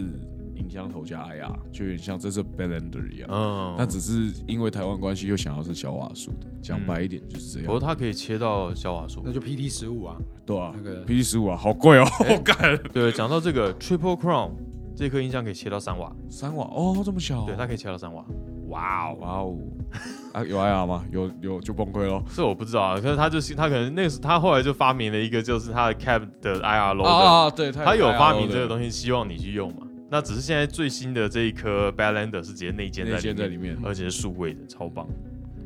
[0.59, 3.29] 音箱头加 IR，就有点像这是 Blender 一样。
[3.31, 9.21] 嗯，那只是因为台湾关系，又想要是小瓦数的，讲白一点就是这样，不过它可以切到小瓦数。
[9.25, 9.31] 那。
[9.31, 11.01] 就 PT 十五啊，对啊那个。
[11.03, 12.35] P 十五啊，好贵哦，哎。
[12.35, 12.77] 我干。
[12.91, 14.51] 对，讲到这个 Triple Crown
[14.95, 16.65] 这颗音箱可以切到三瓦，三瓦？
[16.65, 18.25] 哦，这么小，对，它可以切到三瓦。
[18.67, 19.17] 哇哦。
[19.21, 19.57] 哇哦，
[20.33, 21.05] 啊有 IR 吗？
[21.11, 22.21] 有有就崩溃咯。
[22.35, 29.87] 这我不知道啊，可是他就是他可能那时他后来就发明了一个，就是他的 Cab 的 IR low 的啊，对，他有发明这个，东西，希望你去用嘛。
[30.09, 35.07] 那只是现在最新的这一颗 Ballander 是直接内建内在里面，建在里面，而且是数位的，超棒。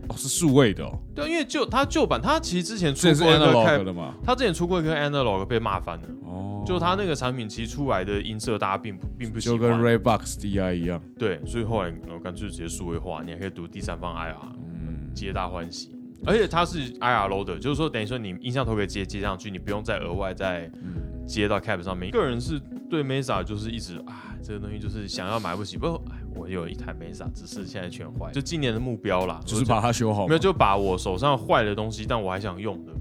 [0.10, 4.14] 哦，是数位的哦，对，因为旧它旧版，它其实之前出过一个的嘛？
[4.22, 6.08] 它之前出过一个 Analog 被骂翻了。
[6.26, 9.82] 哦，就它那个产品其实出来的音色，大家并不并不喜就跟欢。
[9.82, 15.96] Raybox DI 一样，对，所以后来我干脆直接数位化，你还可以读第三方 IR，嗯，皆大欢喜。
[16.26, 22.12] 而且它是 IR loader，，就是说等于说你音像头可以接接上去，你不用再额外再嗯接到 Cap 上面。
[22.12, 22.60] 个人是
[22.90, 32.92] 对 Mesa 就是一直啊，这个东西就是想要买不起，不过哎，我有一台 Mesa，只是现在全坏，就今年的目标啦，就是把它修好嘛，没有就把我手上坏的东西，但我还想用的，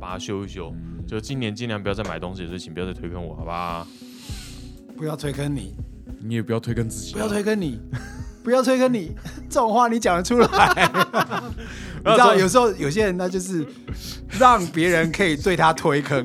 [0.00, 0.72] 把它修一修。
[0.74, 3.86] 嗯就今年尽量不要再买东西，所以请不要再推坑我，好吧？
[4.96, 5.72] 不要推坑你，
[6.20, 7.78] 你也不要推坑自己啊，不要推坑你，
[8.42, 9.12] 不要推坑你，
[9.48, 10.90] 这种话你讲得出来？
[12.06, 13.66] 你知道，有时候有些人他就是
[14.38, 16.24] 让别人可以对他推坑，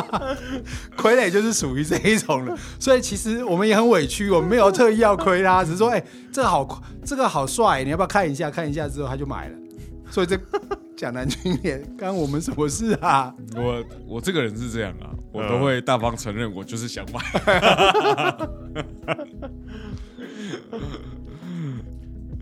[0.96, 2.56] 傀儡就是属于这一种的。
[2.78, 8.50] 所以其实我们也很委屈，我们没有特意要亏他，只是说，哎、这个好，这个好帅，你要不要看一下？
[8.50, 9.54] 看一下之后他就买了。
[10.10, 10.38] 所以这
[10.96, 13.32] 讲难听点，干我们什么事啊？
[13.56, 17.20] 我我这个人是这样啊，我都会大方承认我就是想买，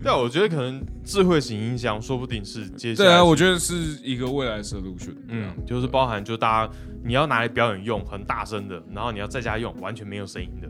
[0.01, 6.73] 对啊，我觉得可能智慧型音箱说不定是接下来对啊，我觉得是一个未来 solution，嗯嗯，，就是包含就大家
[7.03, 10.69] 你要拿来表演用，很大声的，然后你要在家用，完全没有声音的。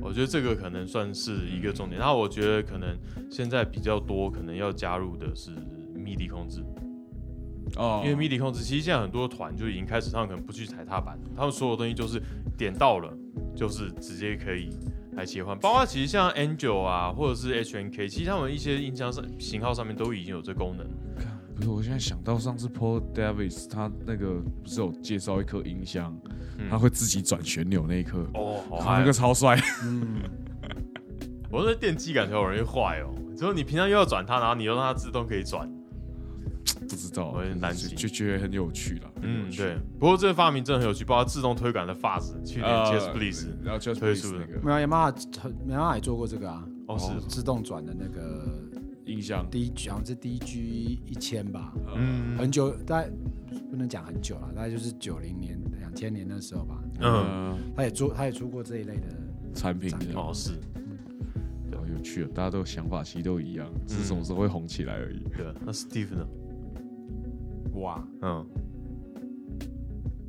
[0.00, 1.98] 我觉得这个可能算是一个重点。
[1.98, 2.96] 然后我觉得可能
[3.30, 5.50] 现在比较多可能要加入的是
[5.96, 6.62] MIDI 控制，
[7.76, 12.22] 哦因为 MIDI 控制其实现在很多团就已经开始，他们可能不去踩踏板，他们所有东西就是
[12.56, 13.12] 点到了，
[13.56, 14.70] 就是直接可以
[15.18, 15.58] 来切换。
[15.58, 20.86] 包括其实像 Angel 啊，或者是 HNK，其实他们一些音箱上型号上面都已经有这功能。
[21.56, 26.16] 不是，我现在想到上次 Paul Davis 他那个不是有介绍一颗音箱，
[26.58, 26.68] 嗯。
[26.70, 30.22] 他会自己转旋钮那一颗，哦，好那个超帅，嗯，
[31.50, 35.68] 我说电机感觉好容易坏哦，就是你平常又要转它，然后你又让它自动可以转，
[36.88, 39.10] 不知道，我有点担心就就觉得很有趣了。
[39.20, 39.76] 很有嗯，对。
[39.98, 45.16] 不过这个发明真的很有趣，包括自动推杆的发子，去年呃 Just Please 然后 Just 推 Please 出那个没有雅马哈，
[45.68, 48.44] 雅马哈也做过这个啊，哦是，自动转的那个
[49.04, 50.56] 音箱，DG 好像是 DG
[51.06, 53.10] 一千吧，嗯嗯很久，大概
[53.70, 56.78] 不能讲很久了，大概就是九零年、两千年那时候吧。
[57.00, 59.02] 嗯，嗯，他也做，他也出过这一类的。
[59.54, 60.52] 产品哦是，
[61.74, 65.20] 好有趣哦，大家都想法其实都一样，只是什么时候会红起来而已。
[65.36, 65.46] 对。
[65.64, 66.26] 那 Steve 呢？
[67.78, 68.46] 哇，嗯，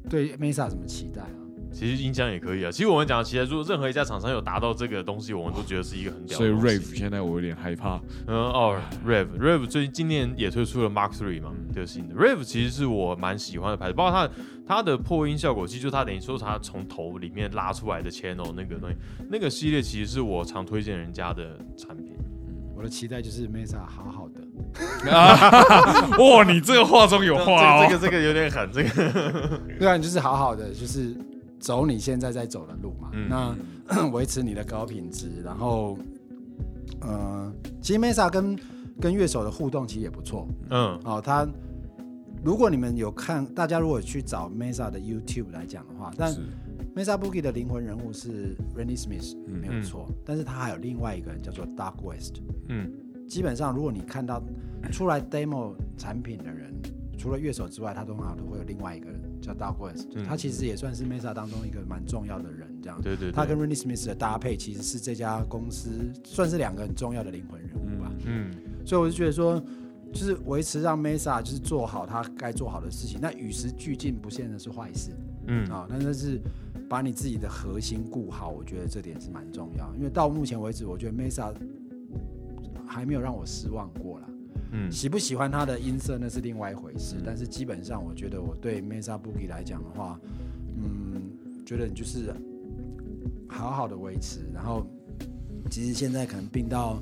[0.10, 1.28] 对 Mesa 什么期待啊？
[1.72, 2.72] 其实音箱也可以啊。
[2.72, 6.50] 其实我们讲，的期待如果任何一家厂商有达到这个东西，我们都觉得是一个很屌所以。
[6.50, 14.34] Rave 现在我有点害怕，嗯哦，Rev Rev 最近今年也推出了 Mark Three 嘛，嗯这个新的 Rev 其实是我蛮喜欢的牌子，包括它
[14.66, 18.96] 它的破音效果，其实就它等于说它从头里面拉出来的 channel 那个东西，
[19.30, 22.14] 那个系列其实是我常推荐人家的产品。
[22.80, 24.40] 我的期待就是 Mesa 好好的，
[26.24, 27.86] 哇，你这个话中有话哦。
[27.86, 31.14] 这个这个这个有点狠，这个 对啊，你就是好好的，就是
[31.60, 33.10] 走你现在在走的路嘛。
[33.12, 33.28] 嗯
[33.90, 35.98] 那 维持你的高品质，然后，
[37.02, 37.52] 呃，
[37.82, 38.58] 其实 Mesa 跟
[39.02, 41.22] 跟乐手的互动其实也不错嗯哦。
[41.22, 41.46] 他
[42.42, 46.40] 如果你们有看，大家如果去找 Mesa 的 YouTube 来讲的话，但是
[47.00, 52.42] Mesa Boogie 的灵魂人物是 Randy Smith 嗯没有错，但是他还有另外一个人叫做 Dark West。
[52.68, 52.92] 嗯。
[53.26, 54.42] 基本上，如果你看到
[54.92, 56.74] 出来 demo 产品的人，
[57.16, 63.00] 除了乐手之外，他通常都会有另外一个人叫 Dark West，、嗯他其实也算是 Mesa 当中一个蛮重要的人，这样。
[63.02, 68.12] 对对对，他跟 Randy Smith 的搭配，其实是这家公司算是两个很重要的灵魂人物吧。
[68.26, 68.52] 嗯
[68.84, 69.64] 所以我就觉得说，
[70.12, 73.20] 就是维持让 Mesa 就是做好他该做好的事情。
[73.22, 75.12] 那与时俱进不见得是坏事。
[75.46, 75.70] 嗯。
[75.70, 76.42] 啊，但是
[76.90, 79.94] 把你自己的核心顾好，我觉得这点是蛮重要。
[79.96, 81.54] 因为到目前为止，我觉得 Mesa
[82.88, 84.26] 还没有让我失望过啦。
[84.72, 90.20] 嗯喜不喜欢它的音色那是另外一回事，嗯但是基本上我觉得我对 Mesa Boogie 来讲的话，
[90.78, 91.22] 嗯，
[91.66, 92.34] 觉得你就是
[93.48, 94.86] 好好的维持，然后
[95.70, 97.02] 其实现在可能并到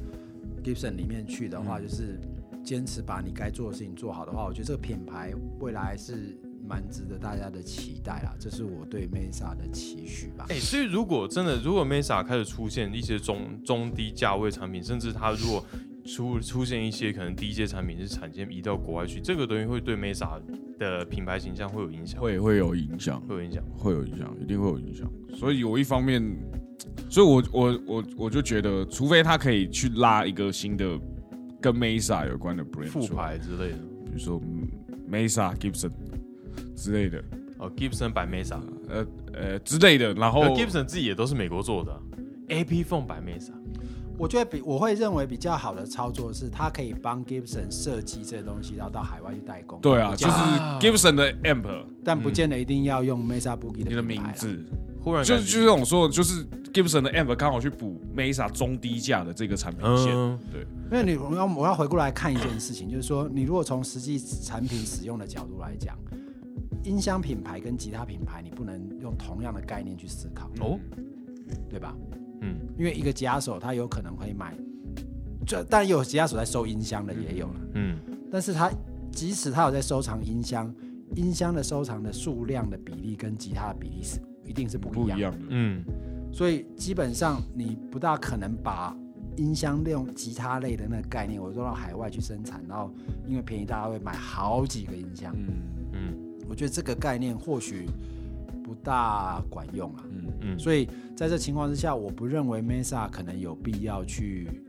[0.64, 2.20] Gibson 里面去的话，嗯就是
[2.64, 10.46] 坚持把你该做的事情做好的话，我觉得这个品牌未来是蛮值得大家的期待啦，这是我对 Mesa 的期许吧。
[10.50, 15.66] 哎、所以如果真的，如果 Mesa 开始出现一些中中低价位产品，甚至它如果
[16.06, 20.42] 出出现一些可能低阶产品是产线移到国外去，这个东西会对 Mesa
[20.78, 23.64] 的品牌形象会有影响，会会有影响，会有影响。
[23.78, 25.10] 会有影响，一定会有影响。
[25.36, 26.22] 所以有一方面，
[27.10, 31.00] 所以我我我我就觉得，除非他可以去拉一个新的
[31.62, 34.68] 跟 Mesa 有关的 brand 副出牌之类的，比如说嗯
[35.10, 35.92] Mesa Gibson
[36.76, 37.24] 之类的，
[37.58, 41.92] 哦，Gibson by Mesa，呃呃之类的，然后 Gibson 自己也都是美国做的。
[41.92, 42.00] 啊、
[42.50, 43.52] AP Phone by Mesa，
[44.18, 49.80] 我觉得比我会认为比较好的操作是，它可以帮 Gibson 设计这东西，然后到海外去代工。
[49.82, 50.34] 对啊，就是
[50.80, 51.68] Gibson 的 amp，
[52.04, 54.02] 但不见得一定要用 Mesa Boogie 的你的。
[54.02, 54.58] 名字，
[55.02, 60.40] 忽然就是就是我说，就是 Gibson 的 amp 刚好去补 Mesa 中低价的这个产品线，嗯。
[60.90, 65.98] 因为你我要我要回过来看一件事情，就是说，你如果从实际产品使用的角度来讲，
[66.88, 70.80] 音箱品牌跟吉他品牌，你不能用同样的概念去思考，哦，
[71.70, 71.94] 对吧？
[72.42, 72.56] 嗯。
[72.78, 74.56] 因为一个吉他手他有可能会买，
[75.46, 77.98] 这当然也有吉他手在收音箱的也有了，嗯。
[78.32, 78.72] 但是他
[79.12, 80.74] 即使他有在收藏音箱，
[81.16, 85.84] 音箱的收藏的数量的比例跟吉他的比例是一定是不一样的，不一样，嗯。
[86.32, 88.96] 所以基本上你不大可能把
[89.36, 92.94] 音箱利用吉他类的那个概念，我做到海外去生产，然后
[93.28, 95.36] 因为便宜，大家会买好几个音箱。
[95.36, 95.48] 嗯。
[95.94, 97.86] 嗯我觉得这个概念或许
[98.64, 100.04] 不大管用啊。
[100.12, 104.62] 嗯嗯，所以在这情况之下，我不认为 Mesa 可能有必要去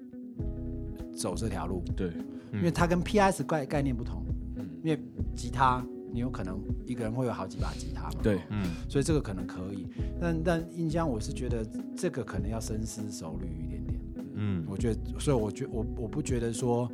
[1.17, 2.09] 走这条路，对，
[2.53, 4.23] 嗯因为它跟 PS 概概念不同。
[4.57, 5.01] 嗯因为
[5.35, 9.87] 吉他你有可能一个人会有好几把吉他嘛，对，嗯所以这个可能可以。
[10.21, 11.67] 但但音箱我是觉得
[11.97, 14.01] 这个可能要深思熟虑一点点。
[14.41, 16.91] 嗯我觉得，所以我觉我我不觉得说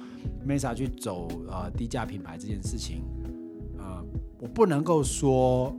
[0.49, 3.03] Mesa 去走呃低价品牌这件事情，
[3.85, 4.05] 呃，
[4.39, 5.75] 我不能够说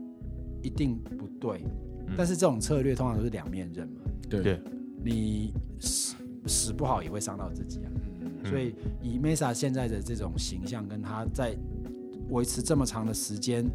[0.61, 1.63] 一定不对，
[2.07, 2.13] 嗯。
[2.15, 4.43] 但是这种策略通常都是两面刃嘛，对。
[4.43, 4.61] 对。
[5.03, 6.15] 你使
[6.47, 7.91] 使不好也会伤到自己啊。
[8.21, 8.45] 嗯。
[8.49, 11.57] 所以以 Mesa 现在的这种形象，跟他在
[12.29, 13.65] 维持这么长的时间，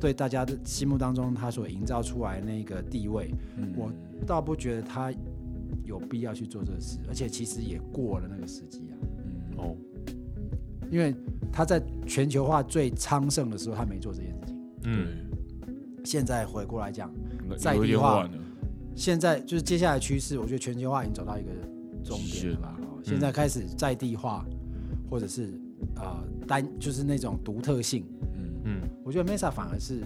[0.00, 3.72] 对大家的心目当中他所营造出来那个地位，嗯。
[3.76, 3.92] 我
[4.26, 5.12] 倒不觉得他
[5.84, 9.76] 有必要去做这个事，而且其实也过了那个时机啊，嗯哦。
[10.90, 11.14] 因为
[11.52, 14.56] 他在全球化最昌盛的时候，他没做这件事情。
[14.84, 15.06] 嗯。
[16.04, 17.08] 现在回过来讲，
[17.56, 18.28] 在地化
[18.96, 21.50] 现在就是接下来趋势，我觉得全球化已经走到一个
[22.02, 22.76] 终点了。
[23.04, 24.44] 现在开始在地化，
[25.08, 25.54] 或者是
[25.94, 28.04] 呃单就是那种独特性，
[28.36, 30.02] 嗯，嗯，我觉得 Mesa 反而是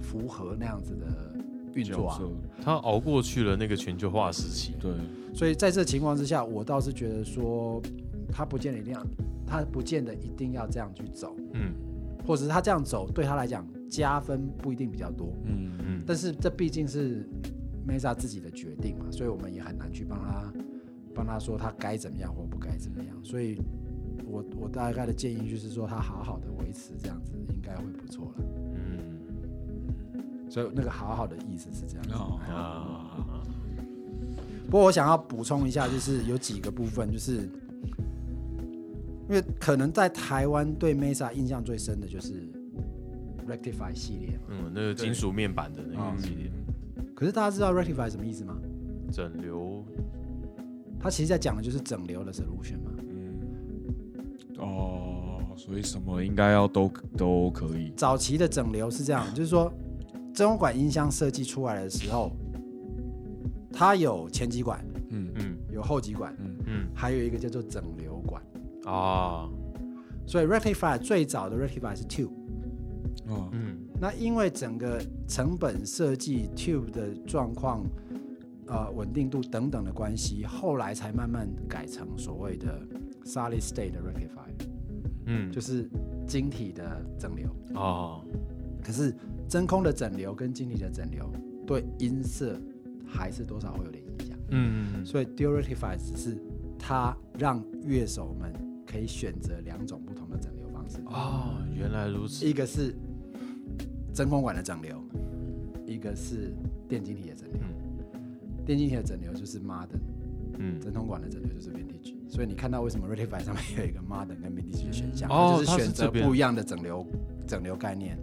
[0.00, 1.36] 符合那样子的
[1.74, 2.20] 运作啊。
[2.60, 4.74] 他熬过去了那个全球化时期。
[4.80, 4.92] 对，
[5.32, 7.80] 所以在这情况之下，我倒是觉得说，
[8.28, 9.06] 他不见得一定要，
[9.46, 11.72] 他不见得一定要这样去走，嗯。
[12.26, 17.24] 或者是他这样走对他来讲加分不一定比较多，嗯嗯，但是这毕竟是
[17.86, 20.52] Mesa 自己的决定嘛，所以我们也很难去帮他
[21.14, 23.16] 帮他说他该怎么样或不该怎么样。
[23.22, 23.62] 所以
[24.26, 28.44] 我我大概的建议就是说，他好好的维持这样子，应该会不错了。
[28.74, 30.50] 嗯。
[30.50, 32.12] 所以那个好好的意思是这样子。
[32.14, 32.40] 哦。
[32.48, 33.46] 啊，
[34.64, 37.48] 不过我想要补充一下，就是有几个部分，就是
[39.28, 42.48] 因为可能在台湾对 Mesa 印象最深的就是
[43.48, 44.44] Rectify 系列嘛。
[44.50, 46.50] 嗯，那个金属面板的那啊个系列，
[47.14, 48.56] 可是大家知道 Rectify 什么意思吗？
[49.12, 49.84] 整流，
[50.98, 52.90] 它其实在讲的就是整流的 solution 嘛。
[52.98, 53.40] 嗯，
[54.58, 59.72] 哦，所以什么应该要都都可以，早期的整流是这样，就是说
[60.34, 62.30] 真空管音箱设计出来的时候，
[63.72, 65.30] 它有前级管，嗯。
[65.36, 65.56] 嗯。
[65.72, 66.56] 有后级管，嗯。
[66.66, 66.88] 嗯。
[66.94, 68.05] 还有一个叫做整流
[68.86, 68.94] 管。
[68.94, 69.50] 啊，
[70.26, 72.30] 所以 Rectify 最早的 Rectify 是 tube。
[73.28, 73.78] 哦，嗯。
[74.00, 77.82] 那因为整个成本设计 tube 的状况、
[78.66, 82.78] 呃稳定度等等的关系，后来才慢慢改成所谓的
[83.24, 84.68] solid state 的 rectifier，
[85.26, 85.88] 嗯，就是
[86.26, 87.48] 晶体的整流。
[87.74, 88.22] 哦，
[88.84, 89.14] 可是
[89.48, 91.32] 真空的整流跟晶体的整流
[91.66, 92.60] 对音色
[93.06, 96.36] 还是多少会有点影响，嗯嗯所以 dual rectifier 只是
[96.78, 98.52] 它让乐手们
[98.96, 100.96] 可以选择两种不同的整流方式。
[101.06, 102.94] 哦，原来如此，一个是
[104.14, 105.02] 真空管的整流，
[105.86, 106.54] 一个是
[106.88, 107.60] 电晶体的整流。
[108.64, 110.00] 电晶体的整流就是 modern，
[110.58, 112.14] 嗯真空管的整流就是 vintage。
[112.26, 117.06] 所以你看到为什么 Rectify 上面有一个 modern 跟 vintage 的选项，哦它就是选择不一样的整流
[117.46, 118.18] 整流概念。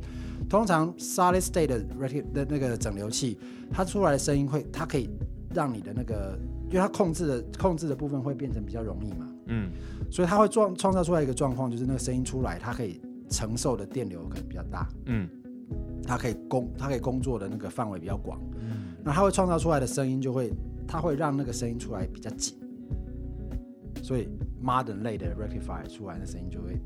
[0.49, 3.37] 通常 solid state 的 recti 的那个整流器，
[3.71, 5.07] 它出来的声音会，它可以
[5.53, 9.71] 让你的那个，因为它控制的控制的部分会变成比较容易嘛，嗯。
[10.11, 14.87] 所以它会创创造出来一个状况，就是那个声音出来，它可以承受的电流可能比较大。
[15.05, 15.27] 嗯。
[16.05, 18.93] 它可以工它可以工作的那个范围比较广，嗯。
[19.03, 20.51] 那它会创造出来的声音就会，
[20.87, 22.57] 它会让那个声音出来比较紧，
[24.01, 24.27] 所以
[24.63, 26.77] modern 类的 rectifier 出来的声音就会，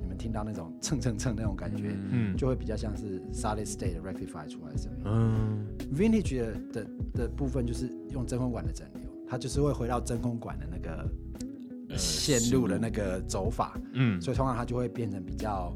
[0.00, 2.36] 你们听到那种 蹭蹭蹭那种感觉，嗯。
[2.36, 4.98] 就会比较像是 solid state 的 rectifier 出来的声音。
[5.04, 5.66] 嗯。
[5.94, 11.08] Vintage 的的的部分就是用真空管的整流，它就是会回到真空管的那个呃
[11.96, 15.72] 线路的那个走法，嗯，所以通常它就会变成比较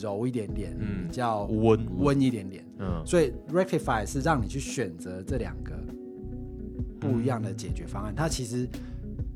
[0.00, 1.06] 柔一点点，嗯。
[1.08, 2.64] 比较温，温一点点。
[2.78, 3.02] 嗯。
[3.06, 5.72] 所以 rectify 是让你去选择这两个
[7.00, 8.68] 不一样的解决方案，它其实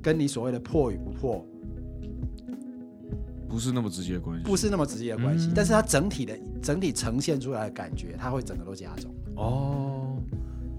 [0.03, 1.47] 跟你所谓的破与不破
[3.49, 5.53] 不是那么直接的关系，不是那么直接的关系，嗯。
[5.55, 10.02] 但是它整体的整体呈现出来的感觉，它会整个都加重，哦，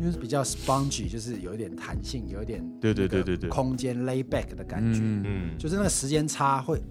[0.03, 3.49] 因为比较 spongy，就是有一点弹性，有一点对对对对对。
[3.49, 6.81] 空间 lay back 的感觉，嗯嗯就是那个时间差会，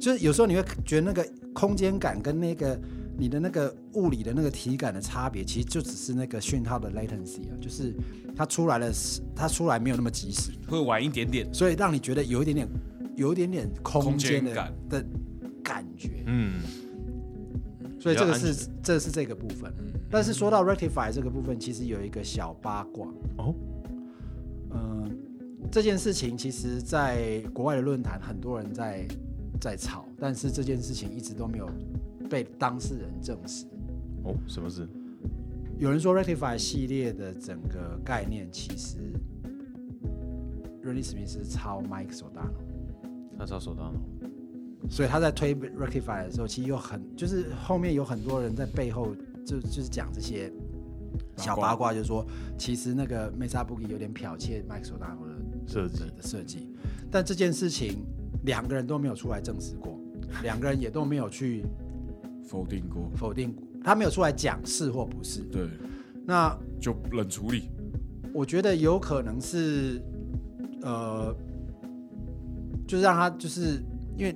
[0.00, 2.76] 就是有时候你会觉得那个空间感跟那个
[3.16, 7.94] 你的那个物理的那个体感的差别，其实就只是那个讯号的 latency 啊，就是
[8.34, 12.68] 它出来的时，它出来没有那么及时，会晚一点点，所以让你觉得有一点点，
[13.14, 14.74] 有一点点空间的空间感。
[14.88, 15.06] 的
[15.62, 16.24] 感觉。
[16.26, 16.60] 嗯
[17.98, 19.72] 所以这个是这是这个部分。
[20.10, 23.08] 但是说到 rectify 这个部分，其实有一个小八卦。
[23.36, 23.54] 哦，
[24.70, 25.18] 嗯，
[25.70, 29.06] 这件事情其实在国外的论坛很多人在
[29.60, 31.68] 在吵，但是这件事情一直都没有
[32.30, 33.66] 被当事人证实。
[34.24, 34.88] 哦，什么事？
[35.78, 38.98] 有人说 rectify 系列的整个概念其实
[40.82, 42.50] Rennie Smith 是抄 Mike Sodano。
[43.38, 44.00] 他找手刀呢？
[44.88, 49.14] 所以他在推 Rectify 的时候，其实有很就是后面有很多人在背后
[49.44, 50.52] 就就是讲这些
[51.36, 52.26] 小八卦，就是说
[52.56, 55.98] 其实那个 Mesa Boogie 有点剽窃 Mike Sodano 的设计。
[55.98, 56.68] 的的设计，
[57.10, 58.04] 但这件事情
[58.44, 59.98] 两个人都没有出来证实过，
[60.42, 61.64] 两个人也都没有去
[62.46, 65.40] 否定过，否定，他没有出来讲是或不是。
[65.42, 65.68] 对，
[66.24, 67.70] 那就冷处理，
[68.32, 70.00] 我觉得有可能是
[70.82, 71.34] 呃，
[72.86, 73.82] 就是让他就是
[74.16, 74.34] 因为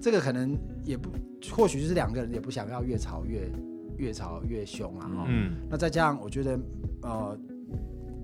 [0.00, 1.10] 这个可能也不，
[1.50, 3.50] 或许就是两个人也不想要越吵越
[3.96, 5.08] 越吵越凶啊。
[5.08, 6.58] 哈、嗯，那再加上我觉得
[7.02, 7.38] 呃，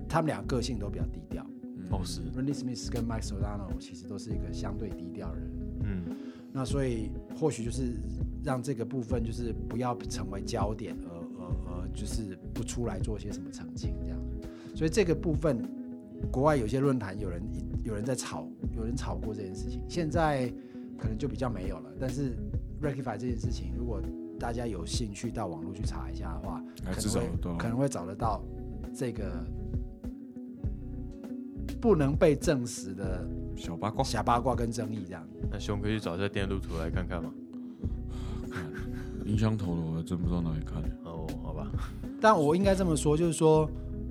[0.07, 1.45] 他们俩个性都比较低调。
[1.91, 5.49] 哦是，Randy Smith 跟 Mike Solano 其实都是一个相对低调的人。
[5.83, 6.03] 嗯
[6.51, 7.93] 那所以或许就是
[8.41, 14.17] 让这个部分就是不要成为焦点，而而而就是不出来做些什么澄清这样。
[14.73, 15.61] 所以这个部分，
[16.31, 17.41] 国外有些论坛有人
[17.83, 19.81] 有人在吵，有人吵过这件事情。
[19.89, 20.49] 现在
[20.97, 21.89] 可能就比较没有了。
[21.99, 22.35] 但是
[22.81, 24.01] Rectify 这件事情，如果
[24.39, 28.43] 大家有兴趣到网络去查一下的话，还可能会可能会找得到
[28.93, 29.45] 这个
[31.81, 34.03] 不能被证实的小八卦。
[34.03, 35.25] 小八卦跟争议这样。
[35.51, 37.31] 那熊可以去找一下电路图来看看吗？
[39.25, 40.81] 音箱头的我还真不知道哪里看。
[41.03, 41.67] 哦，好吧，
[42.21, 43.67] 但我应该这么说，就是说，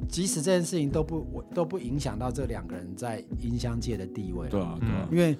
[0.08, 5.38] 即使这件事情都不我都不影响到这两个人在音箱界的地位，对啊，对啊，因为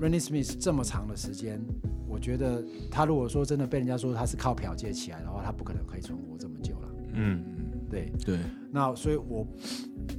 [0.00, 1.60] Rennie Smith 这么长的时间，
[2.08, 6.88] 我觉得他如果说真的被人家说他是靠剽窃起来的话，他不可能可以存活这么久了。
[7.14, 7.42] 嗯，
[7.88, 8.38] 对，对，
[8.70, 9.46] 那所以我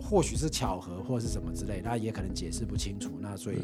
[0.02, 3.58] 或许是巧合或是什么之类，那也可能解释不清楚，那所以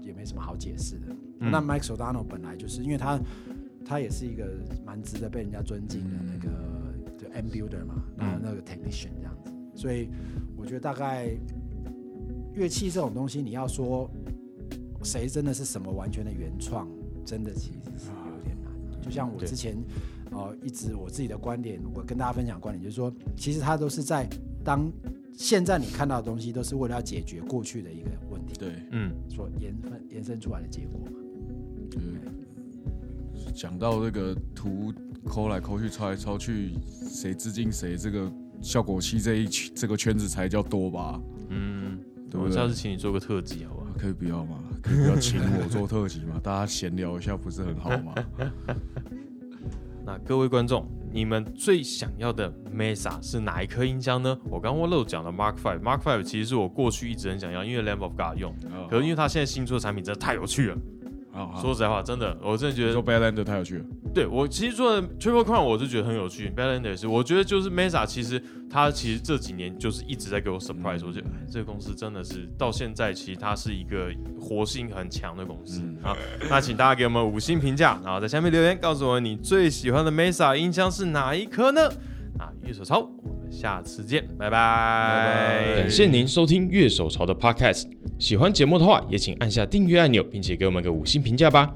[0.00, 1.06] 也没什么好解释的。
[1.40, 1.50] 嗯。
[1.50, 3.20] 那 Mike Sodano 本来就是因为他
[3.84, 4.46] 他也是一个
[4.86, 10.08] 蛮值得被人家尊敬的那个就 M builder 嘛，然后那个 technician 这样子，所以
[10.56, 11.36] 我觉得大概
[12.54, 14.08] 乐器这种东西，你要说
[15.02, 16.88] 谁真的是什么完全的原创，
[17.24, 19.02] 真的其实是有点难。
[19.02, 19.76] 就像我之前
[20.30, 24.28] 呃一直我自己的观点，我跟大家分享观点，就是说，其实它都是在
[24.64, 24.90] 当
[25.32, 31.12] 现在你看到的东西，都是为了要解决过去的一个问题对，嗯，所延伸延伸出来的结果嘛。
[31.90, 32.00] 对。
[33.52, 34.92] 讲到这个图
[35.26, 36.70] 抠来抠去、抄来抄去，
[37.06, 38.32] 谁致敬谁，这个
[38.62, 41.20] 效果器这一圈这个圈子才叫多吧？
[41.50, 41.98] 嗯，
[42.30, 43.90] 对不对我下次请你做个特辑好不好？
[43.98, 44.58] 可以不要吗？
[44.82, 46.40] 可以不要请我做特辑嘛？
[46.42, 48.14] 大家闲聊一下不是很好吗？
[50.04, 54.36] 那各位观众，你们最想要的 Mesa 是哪一颗音箱呢？
[54.50, 58.52] 我刚刚漏讲了 Mark Five，Mark Five 其实是我过去一直很想要，因为 Lamb of God 用，
[58.90, 60.76] 可是因为它现在新出的产品真的太有趣了。
[61.32, 75.82] 好好说实在话，真的，我真的觉得你说 Badlander 太有趣了，对我其实做的 Triple Crown 我是觉得很有趣 b a l a n d 也是，我觉得就是 Mesa 其实它其实这几年就是一直在给我 surprise，、我觉得哎这个公司真的是到现在其实它是一个活性很强的公司。
[76.02, 76.14] 好，
[76.50, 81.88] 那请大家给我们五星评价，然后在下面留言告诉我你最喜欢的 Mesa 音箱是哪一颗呢？
[82.38, 85.76] 啊，乐手潮，我们下次见，拜拜。
[85.76, 87.84] 感谢您收听乐手潮的 Podcast。
[88.18, 91.72] 喜欢节目的话，也请按下订阅按钮，并且给我们个五星评价吧。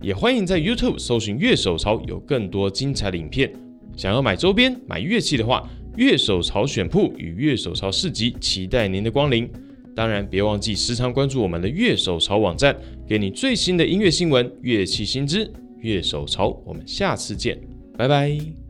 [0.00, 3.52] 也欢迎在 YouTube 搜寻乐手潮，有更多精彩的影片。
[3.96, 9.48] 想要买周边、买乐器的话，乐手潮选铺与乐手潮市集期待您的光临。
[9.94, 12.76] 当然，别忘记时常关注我们的乐手潮网站，
[13.06, 15.50] 给你最新的音乐新闻、乐器新知。
[15.80, 17.60] 乐手潮，我们下次见，
[17.96, 18.67] 拜拜。